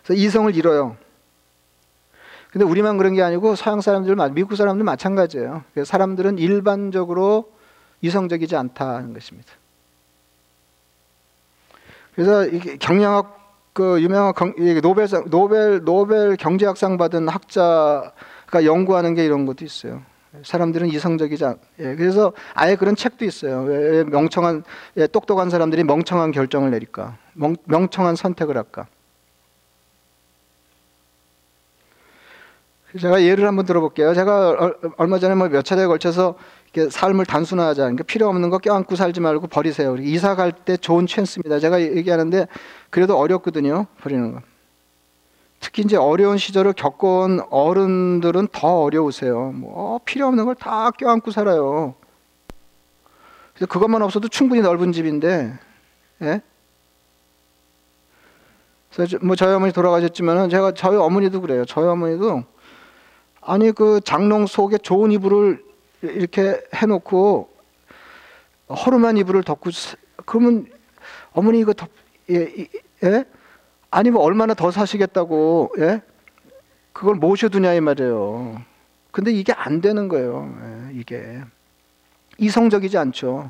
그래서 0.03 0.21
이성을 0.21 0.55
잃어요. 0.55 0.97
근데 2.57 2.67
우리만 2.67 2.97
그런 2.97 3.13
게 3.13 3.21
아니고 3.21 3.53
서양 3.53 3.81
사람들, 3.81 4.15
미국 4.31 4.55
사람들 4.55 4.83
마찬가지예요. 4.83 5.63
사람들은 5.83 6.39
일반적으로 6.39 7.51
이성적이지 8.01 8.55
않다는 8.55 9.13
것입니다. 9.13 9.47
그래서 12.15 12.47
경영학 12.79 13.37
그 13.73 14.01
유명한 14.01 14.33
노벨상 14.81 15.29
노벨 15.29 15.83
노벨 15.83 16.35
경제학상 16.35 16.97
받은 16.97 17.27
학자가 17.27 18.65
연구하는 18.65 19.13
게 19.13 19.23
이런 19.23 19.45
것도 19.45 19.63
있어요. 19.63 20.01
사람들은 20.41 20.87
이성적이지 20.87 21.45
않. 21.45 21.59
예, 21.77 21.95
그래서 21.95 22.33
아예 22.55 22.75
그런 22.75 22.95
책도 22.95 23.23
있어요. 23.23 23.61
왜 23.65 24.03
멍청한 24.03 24.63
예, 24.97 25.05
똑똑한 25.05 25.51
사람들이 25.51 25.83
멍청한 25.83 26.31
결정을 26.31 26.71
내릴까? 26.71 27.17
멍, 27.33 27.55
멍청한 27.65 28.15
선택을 28.15 28.57
할까? 28.57 28.87
제가 32.99 33.23
예를 33.23 33.47
한번 33.47 33.65
들어볼게요. 33.65 34.13
제가 34.13 34.73
얼마 34.97 35.19
전에 35.19 35.35
뭐 35.35 35.47
몇 35.49 35.63
차례에 35.63 35.85
걸쳐서 35.87 36.35
삶을 36.91 37.25
단순화하자. 37.25 37.81
그러니까 37.83 38.03
필요 38.03 38.27
없는 38.29 38.49
거 38.49 38.57
껴안고 38.59 38.95
살지 38.95 39.19
말고 39.21 39.47
버리세요. 39.47 39.95
이사 39.97 40.35
갈 40.35 40.51
때 40.51 40.77
좋은 40.77 41.07
찬스입니다. 41.07 41.59
제가 41.59 41.81
얘기하는데 41.81 42.47
그래도 42.89 43.17
어렵거든요. 43.17 43.87
버리는 44.01 44.31
거. 44.33 44.41
특히 45.59 45.81
이제 45.83 45.97
어려운 45.97 46.37
시절을 46.37 46.73
겪어온 46.73 47.41
어른들은 47.49 48.49
더 48.51 48.81
어려우세요. 48.83 49.51
뭐 49.55 49.95
어, 49.95 49.99
필요 50.05 50.27
없는 50.27 50.45
걸 50.45 50.55
다 50.55 50.91
껴안고 50.91 51.31
살아요. 51.31 51.95
그래서 53.55 53.65
그것만 53.67 54.03
없어도 54.03 54.27
충분히 54.27 54.61
넓은 54.61 54.91
집인데, 54.91 55.57
예? 56.21 56.41
그래서 58.93 59.17
뭐 59.23 59.35
저희 59.35 59.53
어머니 59.53 59.71
돌아가셨지만은 59.73 60.49
제가 60.49 60.73
저희 60.73 60.95
어머니도 60.95 61.41
그래요. 61.41 61.65
저희 61.65 61.85
어머니도 61.87 62.43
아니 63.47 63.71
그 63.71 64.01
장롱 64.03 64.45
속에 64.45 64.77
좋은 64.77 65.09
이불을 65.13 65.63
이렇게 66.01 66.61
해놓고 66.75 67.49
허름한 68.69 69.15
이불을 69.15 69.43
덮고 69.43 69.69
그러면 70.25 70.67
어머니 71.31 71.61
이거 71.61 71.71
덮 71.71 71.89
예, 72.29 72.67
예? 73.05 73.25
아니 73.89 74.11
뭐 74.11 74.21
얼마나 74.21 74.53
더 74.53 74.69
사시겠다고 74.69 75.75
예? 75.79 76.01
그걸 76.91 77.15
모셔두냐 77.15 77.73
이 77.73 77.79
말이에요. 77.79 78.61
근데 79.11 79.31
이게 79.31 79.53
안 79.53 79.79
되는 79.79 80.09
거예요. 80.09 80.53
예, 80.61 80.99
이게 80.99 81.39
이성적이지 82.37 82.97
않죠. 82.97 83.49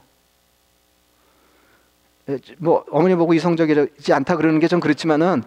예, 2.29 2.38
뭐 2.60 2.86
어머니 2.91 3.15
보고 3.15 3.33
이성적이지 3.33 4.13
않다 4.13 4.38
그러는 4.38 4.60
게 4.60 4.67
좀 4.67 4.79
그렇지만은 4.79 5.41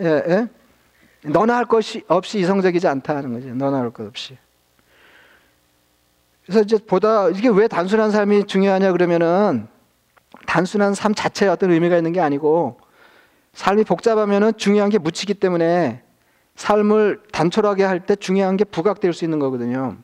예, 0.00 0.06
예? 0.06 0.48
너나 1.24 1.56
할 1.56 1.64
것이 1.66 2.02
없이 2.08 2.38
이성적이지 2.40 2.86
않다 2.88 3.16
하는 3.16 3.32
거죠. 3.32 3.54
너나 3.54 3.78
할 3.78 3.90
것 3.90 4.06
없이. 4.06 4.36
그래서 6.44 6.60
이제 6.62 6.78
보다 6.78 7.28
이게 7.28 7.48
왜 7.48 7.68
단순한 7.68 8.10
삶이 8.10 8.46
중요하냐 8.46 8.92
그러면은 8.92 9.68
단순한 10.46 10.94
삶 10.94 11.14
자체에 11.14 11.48
어떤 11.48 11.70
의미가 11.70 11.96
있는 11.96 12.12
게 12.12 12.20
아니고 12.20 12.80
삶이 13.54 13.84
복잡하면은 13.84 14.52
중요한 14.56 14.90
게 14.90 14.98
묻히기 14.98 15.34
때문에 15.34 16.02
삶을 16.56 17.22
단촐하게 17.32 17.84
할 17.84 18.00
때 18.00 18.16
중요한 18.16 18.56
게 18.56 18.64
부각될 18.64 19.12
수 19.12 19.24
있는 19.24 19.38
거거든요. 19.38 19.96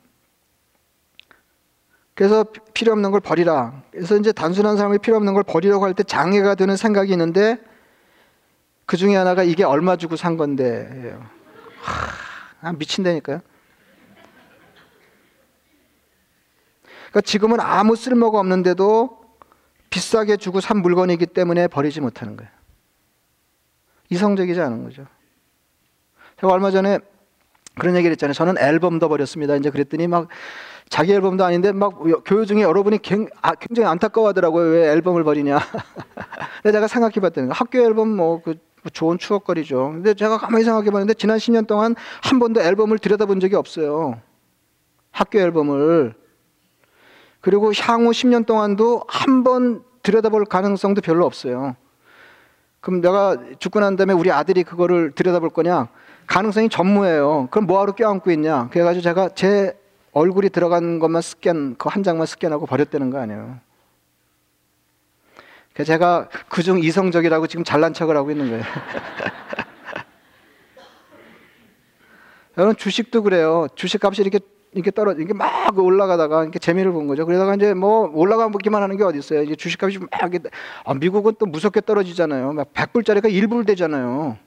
그래서 2.15 2.45
필요 2.73 2.91
없는 2.93 3.11
걸 3.11 3.21
버리라. 3.21 3.81
그래서 3.91 4.15
이제 4.17 4.31
단순한 4.31 4.77
삶이 4.77 4.99
필요 4.99 5.17
없는 5.17 5.33
걸 5.33 5.43
버리려고 5.43 5.85
할 5.85 5.93
때 5.93 6.03
장애가 6.03 6.55
되는 6.55 6.75
생각이 6.77 7.11
있는데 7.11 7.57
그 8.89 8.97
중에 8.97 9.15
하나가 9.15 9.43
이게 9.43 9.63
얼마 9.63 9.97
주고 9.97 10.15
산 10.15 10.35
건데. 10.35 11.15
하, 12.59 12.73
미친다니까요. 12.73 13.39
그러니까 17.09 17.21
지금은 17.21 17.59
아무 17.59 17.95
쓸모가 17.95 18.39
없는데도 18.39 19.21
비싸게 19.91 20.37
주고 20.37 20.59
산 20.59 20.81
물건이기 20.81 21.27
때문에 21.27 21.67
버리지 21.67 22.01
못하는 22.01 22.35
거예요. 22.35 22.51
이성적이지 24.09 24.59
않은 24.59 24.85
거죠. 24.85 25.05
제가 26.41 26.51
얼마 26.51 26.71
전에 26.71 26.97
그런 27.77 27.95
얘기를 27.95 28.13
했잖아요. 28.13 28.33
저는 28.33 28.57
앨범도 28.57 29.07
버렸습니다. 29.07 29.55
이제 29.55 29.69
그랬더니 29.69 30.07
막 30.07 30.29
자기 30.89 31.13
앨범도 31.13 31.45
아닌데 31.45 31.71
막 31.71 31.93
교회 32.25 32.45
중에 32.45 32.63
여러분이 32.63 32.99
아, 33.43 33.53
굉장히 33.53 33.87
안타까워하더라고요. 33.87 34.71
왜 34.71 34.91
앨범을 34.93 35.23
버리냐. 35.23 35.59
제가 36.63 36.87
생각해봤더니 36.87 37.51
학교 37.51 37.79
앨범 37.79 38.09
뭐그 38.15 38.49
뭐 38.49 38.68
좋은 38.93 39.17
추억거리죠. 39.17 39.91
근데 39.93 40.13
제가 40.13 40.37
가만히 40.37 40.63
생각해 40.63 40.89
봤는데 40.91 41.13
지난 41.15 41.37
10년 41.37 41.67
동안 41.67 41.95
한 42.23 42.39
번도 42.39 42.61
앨범을 42.61 42.99
들여다본 42.99 43.39
적이 43.39 43.55
없어요. 43.55 44.21
학교 45.11 45.39
앨범을 45.39 46.13
그리고 47.41 47.71
향후 47.73 48.11
10년 48.11 48.45
동안도 48.45 49.03
한 49.07 49.43
번 49.43 49.83
들여다볼 50.03 50.45
가능성도 50.45 51.01
별로 51.01 51.25
없어요. 51.25 51.75
그럼 52.79 53.01
내가 53.01 53.37
죽고 53.59 53.81
난 53.81 53.95
다음에 53.97 54.13
우리 54.13 54.31
아들이 54.31 54.63
그거를 54.63 55.11
들여다볼 55.11 55.49
거냐? 55.49 55.89
가능성이 56.25 56.69
전무해요. 56.69 57.47
그럼 57.51 57.67
뭐하러 57.67 57.91
껴안고 57.93 58.31
있냐? 58.31 58.69
그래가지고 58.69 59.01
제가 59.03 59.29
제 59.35 59.77
얼굴이 60.13 60.49
들어간 60.49 60.99
것만 60.99 61.21
스캔, 61.21 61.75
그 61.77 61.89
한 61.89 62.03
장만 62.03 62.27
스캔하고 62.27 62.65
버렸다는 62.65 63.09
거 63.09 63.19
아니에요. 63.19 63.57
제가 65.83 66.29
그중 66.49 66.79
이성적이라고 66.79 67.47
지금 67.47 67.63
잘난 67.63 67.93
척을 67.93 68.17
하고 68.17 68.31
있는 68.31 68.49
거예요. 68.49 68.63
여러분 72.57 72.75
주식도 72.75 73.23
그래요. 73.23 73.67
주식 73.75 74.03
값이 74.03 74.21
이렇게 74.21 74.39
이렇게 74.73 74.91
떨어 74.91 75.13
이게 75.13 75.33
막 75.33 75.77
올라가다가 75.77 76.43
이렇게 76.43 76.59
재미를 76.59 76.91
본 76.91 77.07
거죠. 77.07 77.25
그러다가 77.25 77.55
이제 77.55 77.73
뭐 77.73 78.11
올라가기만 78.13 78.83
하는 78.83 78.97
게 78.97 79.03
어디 79.03 79.17
있어요? 79.17 79.41
이제 79.41 79.55
주식값이 79.55 79.99
막 79.99 80.09
이렇게 80.21 80.39
아, 80.85 80.93
미국은 80.93 81.33
또 81.39 81.45
무섭게 81.45 81.81
떨어지잖아요. 81.81 82.53
막 82.53 82.73
100불짜리가 82.73 83.31
1불 83.31 83.65
되잖아요. 83.65 84.37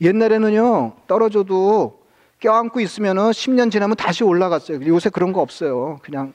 옛날에는요. 0.00 0.96
떨어져도 1.06 2.02
껴안고 2.40 2.80
있으면은 2.80 3.30
10년 3.30 3.70
지나면 3.70 3.96
다시 3.96 4.24
올라갔어요. 4.24 4.84
요새 4.86 5.10
그런 5.10 5.32
거 5.32 5.40
없어요. 5.40 6.00
그냥 6.02 6.32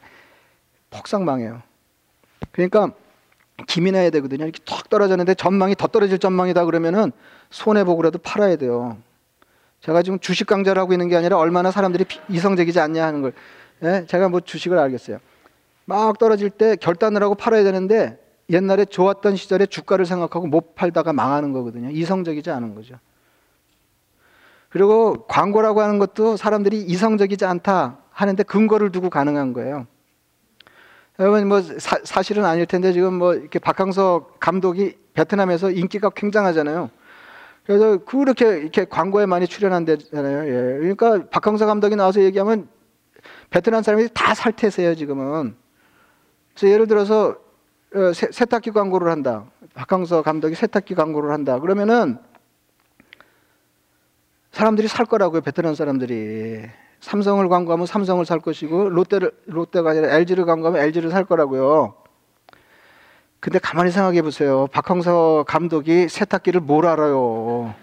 폭삭 0.90 1.24
망해요. 1.24 1.62
그러니까 2.52 2.92
기민해야 3.66 4.10
되거든요. 4.12 4.44
이렇게 4.44 4.60
턱 4.66 4.90
떨어졌는데 4.90 5.34
전망이 5.36 5.76
더 5.76 5.88
떨어질 5.88 6.20
전망이다 6.20 6.66
그러면은 6.66 7.12
손해 7.50 7.84
보고라도 7.84 8.20
팔아야 8.20 8.56
돼요. 8.56 8.98
제가 9.82 10.04
지금 10.04 10.20
주식 10.20 10.48
강좌를 10.48 10.82
하고 10.82 10.94
있는 10.94 11.08
게 11.08 11.16
아니라 11.16 11.38
얼마나 11.38 11.72
사람들이 11.72 12.06
이성적이지 12.30 12.80
않냐 12.80 13.06
하는 13.06 13.22
걸 13.22 13.34
예? 13.84 14.06
제가 14.08 14.30
뭐 14.30 14.40
주식을 14.40 14.78
알겠어요. 14.78 15.20
막 15.86 16.18
떨어질 16.18 16.50
때 16.50 16.76
결단을 16.76 17.24
하고 17.24 17.36
팔아야 17.36 17.64
되는데 17.64 18.20
옛날에 18.50 18.86
좋았던 18.86 19.36
시절에 19.36 19.66
주가를 19.66 20.06
생각하고 20.06 20.48
못 20.48 20.76
팔다가 20.76 21.14
망하는 21.14 21.52
거거든요. 21.52 21.90
이성적이지 21.90 22.50
않은 22.50 22.76
거죠. 22.76 22.96
그리고 24.70 25.26
광고라고 25.28 25.82
하는 25.82 25.98
것도 26.00 26.38
사람들이 26.38 26.82
이성적이지 26.82 27.46
않다 27.46 28.00
하는데 28.12 28.44
근거를 28.44 28.92
두고 28.92 29.10
가능한 29.10 29.54
거예요. 29.54 29.88
여러분 31.20 31.48
뭐 31.48 31.62
사, 31.62 32.22
실은 32.22 32.46
아닐 32.46 32.66
텐데 32.66 32.94
지금 32.94 33.16
뭐 33.16 33.34
이렇게 33.34 33.58
박항서 33.58 34.34
감독이 34.40 34.98
베트남에서 35.14 35.72
인기가 35.72 36.10
굉장하잖아요. 36.12 36.92
그래서 37.66 37.98
그렇게 37.98 38.60
이렇게 38.60 38.86
광고에 38.86 39.26
많이 39.26 39.48
출연한다잖아요. 39.48 40.48
예. 40.48 40.78
그러니까 40.80 41.28
박항서 41.30 41.66
감독이 41.66 41.96
나와서 41.96 42.22
얘기하면 42.22 42.70
베트남 43.50 43.82
사람들이 43.82 44.10
다 44.14 44.36
살태세요 44.36 44.96
지금은. 44.96 45.56
그래서 46.54 46.74
예를 46.74 46.88
들어서 46.88 47.36
어, 47.96 48.14
세, 48.14 48.30
세탁기 48.32 48.72
광고를 48.72 49.12
한다. 49.12 49.46
박항서 49.74 50.22
감독이 50.22 50.54
세탁기 50.56 50.94
광고를 50.94 51.32
한다. 51.32 51.60
그러면은 51.60 52.20
사람들이 54.52 54.88
살 54.88 55.06
거라고요. 55.06 55.42
베트남 55.42 55.74
사람들이. 55.74 56.64
삼성을 57.00 57.48
광고하면 57.48 57.86
삼성을 57.86 58.26
살 58.26 58.40
것이고 58.40 58.90
롯데를 58.90 59.32
롯데가 59.46 59.92
아니라 59.92 60.10
LG를 60.10 60.46
광고하면 60.46 60.82
LG를 60.82 61.12
살 61.12 61.26
거라고요. 61.26 61.96
근데 63.40 63.60
가만히 63.60 63.92
생각해 63.92 64.22
보세요. 64.22 64.68
박항서 64.72 65.46
감독이 65.48 66.08
세탁기를 66.10 66.62
뭘 66.62 66.86
알아요? 66.86 67.74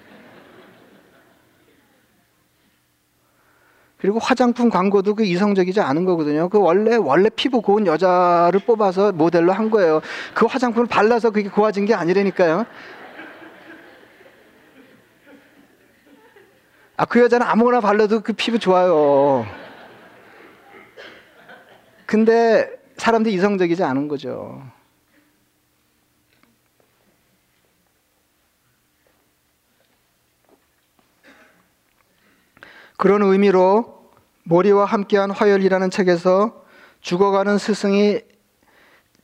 그리고 4.04 4.18
화장품 4.18 4.68
광고도 4.68 5.14
그 5.14 5.24
이성적이지 5.24 5.80
않은 5.80 6.04
거거든요. 6.04 6.50
그 6.50 6.58
원래 6.58 6.96
원래 6.96 7.30
피부 7.30 7.62
고운 7.62 7.86
여자를 7.86 8.60
뽑아서 8.60 9.12
모델로 9.12 9.52
한 9.52 9.70
거예요. 9.70 10.02
그 10.34 10.44
화장품을 10.44 10.86
발라서 10.86 11.30
그게 11.30 11.48
고와진 11.48 11.86
게 11.86 11.94
아니라니까요. 11.94 12.66
아, 16.96 17.04
그 17.04 17.20
여자는 17.20 17.44
아무거나 17.46 17.80
발라도 17.80 18.20
그 18.20 18.32
피부 18.32 18.58
좋아요. 18.58 19.44
근데 22.06 22.70
사람들이 22.96 23.34
이성적이지 23.34 23.82
않은 23.82 24.06
거죠. 24.06 24.62
그런 32.96 33.22
의미로 33.22 34.10
모리와 34.44 34.84
함께한 34.84 35.32
화열이라는 35.32 35.90
책에서 35.90 36.64
죽어가는 37.00 37.58
스승이 37.58 38.20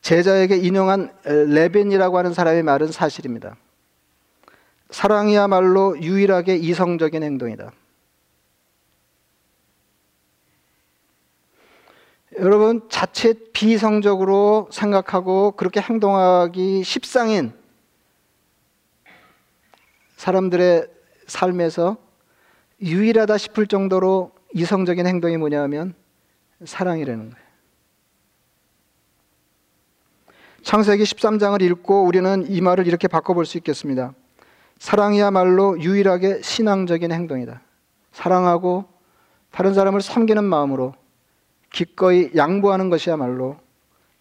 제자에게 0.01 0.57
인용한 0.57 1.13
레벤이라고 1.25 2.19
하는 2.19 2.35
사람의 2.35 2.65
말은 2.65 2.89
사실입니다. 2.91 3.57
사랑이야말로 4.91 6.01
유일하게 6.01 6.57
이성적인 6.57 7.23
행동이다. 7.23 7.73
여러분 12.39 12.89
자칫 12.89 13.53
비성적으로 13.53 14.69
생각하고 14.73 15.53
그렇게 15.53 15.81
행동하기 15.81 16.85
십상인 16.85 17.53
사람들의 20.17 20.87
삶에서 21.27 21.97
유일하다 22.81 23.37
싶을 23.37 23.67
정도로 23.67 24.33
이성적인 24.55 25.07
행동이 25.07 25.37
뭐냐면 25.37 25.95
사랑이라는 26.65 27.31
거예요. 27.31 27.51
창세기 30.63 31.03
13장을 31.03 31.61
읽고 31.63 32.05
우리는 32.05 32.45
이 32.49 32.61
말을 32.61 32.87
이렇게 32.87 33.09
바꿔볼 33.09 33.47
수 33.47 33.59
있겠습니다. 33.59 34.15
사랑이야말로 34.81 35.79
유일하게 35.79 36.41
신앙적인 36.43 37.13
행동이다. 37.13 37.61
사랑하고 38.13 38.87
다른 39.51 39.75
사람을 39.75 40.01
섬기는 40.01 40.43
마음으로 40.43 40.95
기꺼이 41.71 42.31
양보하는 42.35 42.89
것이야말로 42.89 43.59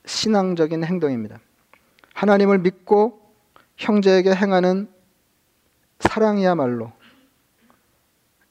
신앙적인 0.06 0.84
행동입니다. 0.84 1.40
하나님을 2.14 2.60
믿고 2.60 3.34
형제에게 3.78 4.36
행하는 4.36 4.90
사랑이야말로 6.02 6.92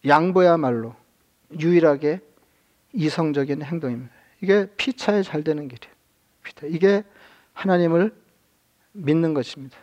양보야말로 0.06 0.94
유일하게 1.60 2.20
이성적인 2.94 3.62
행동입니다. 3.62 4.10
이게 4.40 4.66
피차에 4.78 5.22
잘 5.22 5.44
되는 5.44 5.68
길이에요. 5.68 6.74
이게 6.74 7.04
하나님을 7.52 8.14
믿는 8.92 9.34
것입니다. 9.34 9.76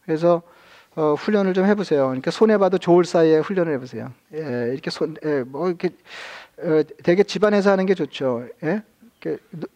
그래서 0.00 0.42
어, 0.98 1.14
훈련을 1.14 1.54
좀 1.54 1.64
해보세요. 1.64 2.06
그러니까 2.06 2.32
손해 2.32 2.58
봐도 2.58 2.76
좋을 2.76 3.04
사이에 3.04 3.38
훈련을 3.38 3.72
해보세요. 3.74 4.12
예, 4.34 4.70
이렇게 4.72 4.90
손, 4.90 5.14
예, 5.24 5.44
뭐 5.44 5.68
이렇게 5.68 5.90
어, 6.58 6.82
되게 7.04 7.22
집안에서 7.22 7.70
하는 7.70 7.86
게 7.86 7.94
좋죠. 7.94 8.48
예? 8.64 8.82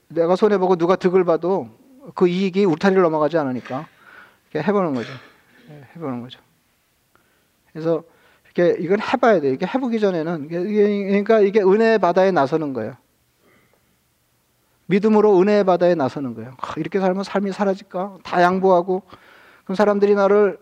내가 0.09 0.35
손해 0.35 0.59
보고 0.59 0.75
누가 0.75 0.97
득을 0.97 1.23
봐도 1.23 1.69
그 2.17 2.27
이익이 2.27 2.65
울타리를 2.65 3.01
넘어가지 3.01 3.39
않으니까 3.39 3.87
해보는 4.53 4.95
거죠. 4.95 5.13
예, 5.71 5.87
해보는 5.95 6.23
거죠. 6.23 6.41
그래서 7.73 8.03
이렇게 8.45 8.83
이건 8.83 9.01
해봐야 9.01 9.41
돼. 9.41 9.51
이게 9.51 9.65
해보기 9.65 10.01
전에는 10.01 10.49
그러니까 10.49 11.39
이게 11.39 11.61
은혜 11.61 11.99
바다에 11.99 12.33
나서는 12.33 12.73
거예요. 12.73 12.97
믿음으로 14.87 15.41
은혜의 15.41 15.63
바다에 15.63 15.95
나서는 15.95 16.35
거예요. 16.35 16.57
이렇게 16.79 16.99
살면 16.99 17.23
삶이 17.23 17.53
사라질까? 17.53 18.19
다 18.25 18.43
양보하고 18.43 19.05
그럼 19.65 19.77
사람들이 19.77 20.17
나를 20.17 20.59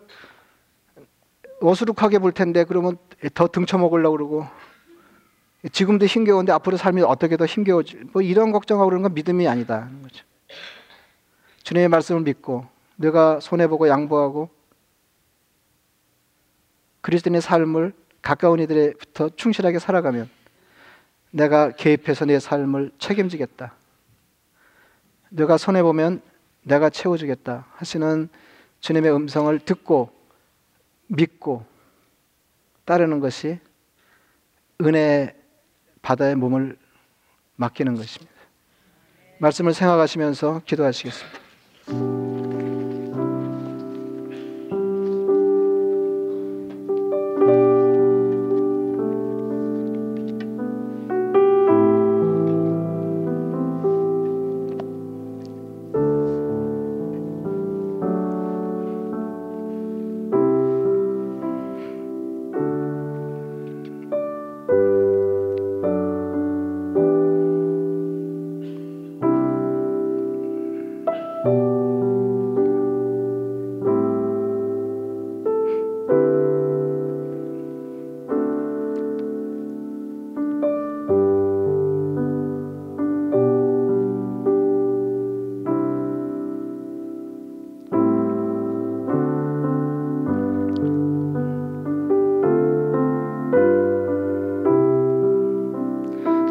어수룩하게 1.61 2.19
볼 2.19 2.33
텐데 2.33 2.65
그러면 2.65 2.97
더 3.35 3.49
등쳐먹으려고 3.49 4.17
그러고 4.17 4.47
지금도 5.73 6.07
힘겨운데 6.07 6.53
앞으로 6.53 6.77
삶이 6.77 7.03
어떻게 7.03 7.37
더 7.37 7.45
힘겨워지 7.45 8.01
뭐 8.13 8.23
이런 8.23 8.51
걱정하고 8.51 8.89
그러는 8.89 9.03
건 9.03 9.15
믿음이 9.15 9.47
아니다 9.47 9.89
거죠. 10.03 10.25
주님의 11.63 11.89
말씀을 11.89 12.23
믿고 12.23 12.67
내가 12.97 13.41
손해 13.41 13.69
보고 13.69 13.89
양보하고 13.89 14.49
그리스도인의 17.03 17.41
삶을 17.41 17.93
가까운 18.23 18.61
이들에부터 18.61 19.31
충실하게 19.37 19.79
살아가면 19.79 20.29
내가 21.31 21.71
개입해서 21.71 22.25
내 22.25 22.39
삶을 22.39 22.93
책임지겠다. 22.99 23.75
내가 25.31 25.57
손해 25.57 25.83
보면 25.83 26.21
내가 26.63 26.91
채워주겠다 26.91 27.67
하시는 27.77 28.29
주님의 28.81 29.15
음성을 29.15 29.59
듣고 29.61 30.20
믿고 31.11 31.65
따르는 32.85 33.21
것이 33.21 33.59
은혜 34.81 35.37
바다의 36.03 36.37
몸을 36.37 36.79
맡기는 37.57 37.95
것입니다. 37.95 38.33
말씀을 39.39 39.75
생각하시면서 39.75 40.63
기도하시겠습니다. 40.65 42.20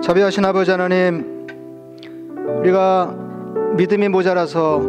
자비하신 0.10 0.44
아버지 0.44 0.72
하나님, 0.72 1.46
우리가 2.62 3.16
믿음이 3.78 4.10
모자라서 4.10 4.82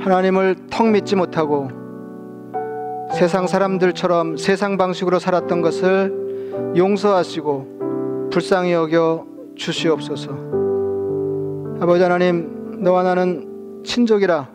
하나님을 0.00 0.56
턱 0.72 0.88
믿지 0.88 1.14
못하고 1.14 1.68
세상 3.14 3.46
사람들처럼 3.46 4.38
세상 4.38 4.76
방식으로 4.76 5.20
살았던 5.20 5.62
것을 5.62 6.72
용서하시고 6.76 8.28
불쌍히 8.32 8.72
여겨 8.72 9.24
주시옵소서. 9.54 10.32
아버지 11.80 12.02
하나님, 12.02 12.80
너와 12.82 13.04
나는 13.04 13.82
친족이라 13.84 14.48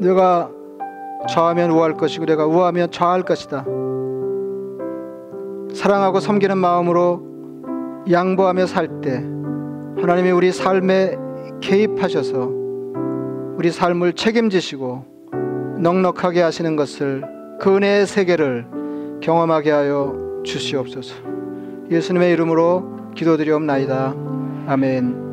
내가 0.00 0.50
좌하면 1.28 1.72
우할 1.72 1.92
것이고 1.92 2.24
내가 2.24 2.46
우하면 2.46 2.90
좌할 2.90 3.20
것이다. 3.20 3.66
사랑하고 5.74 6.20
섬기는 6.20 6.56
마음으로 6.56 7.25
양보하며 8.10 8.66
살 8.66 9.00
때 9.00 9.22
하나님이 10.00 10.30
우리 10.30 10.52
삶에 10.52 11.16
개입하셔서 11.60 12.50
우리 13.56 13.70
삶을 13.70 14.12
책임지시고 14.12 15.04
넉넉하게 15.78 16.42
하시는 16.42 16.76
것을 16.76 17.24
그 17.60 17.74
은혜의 17.76 18.06
세계를 18.06 18.66
경험하게 19.22 19.70
하여 19.70 20.14
주시옵소서. 20.44 21.14
예수님의 21.90 22.32
이름으로 22.32 23.12
기도드리옵나이다. 23.14 24.14
아멘. 24.66 25.25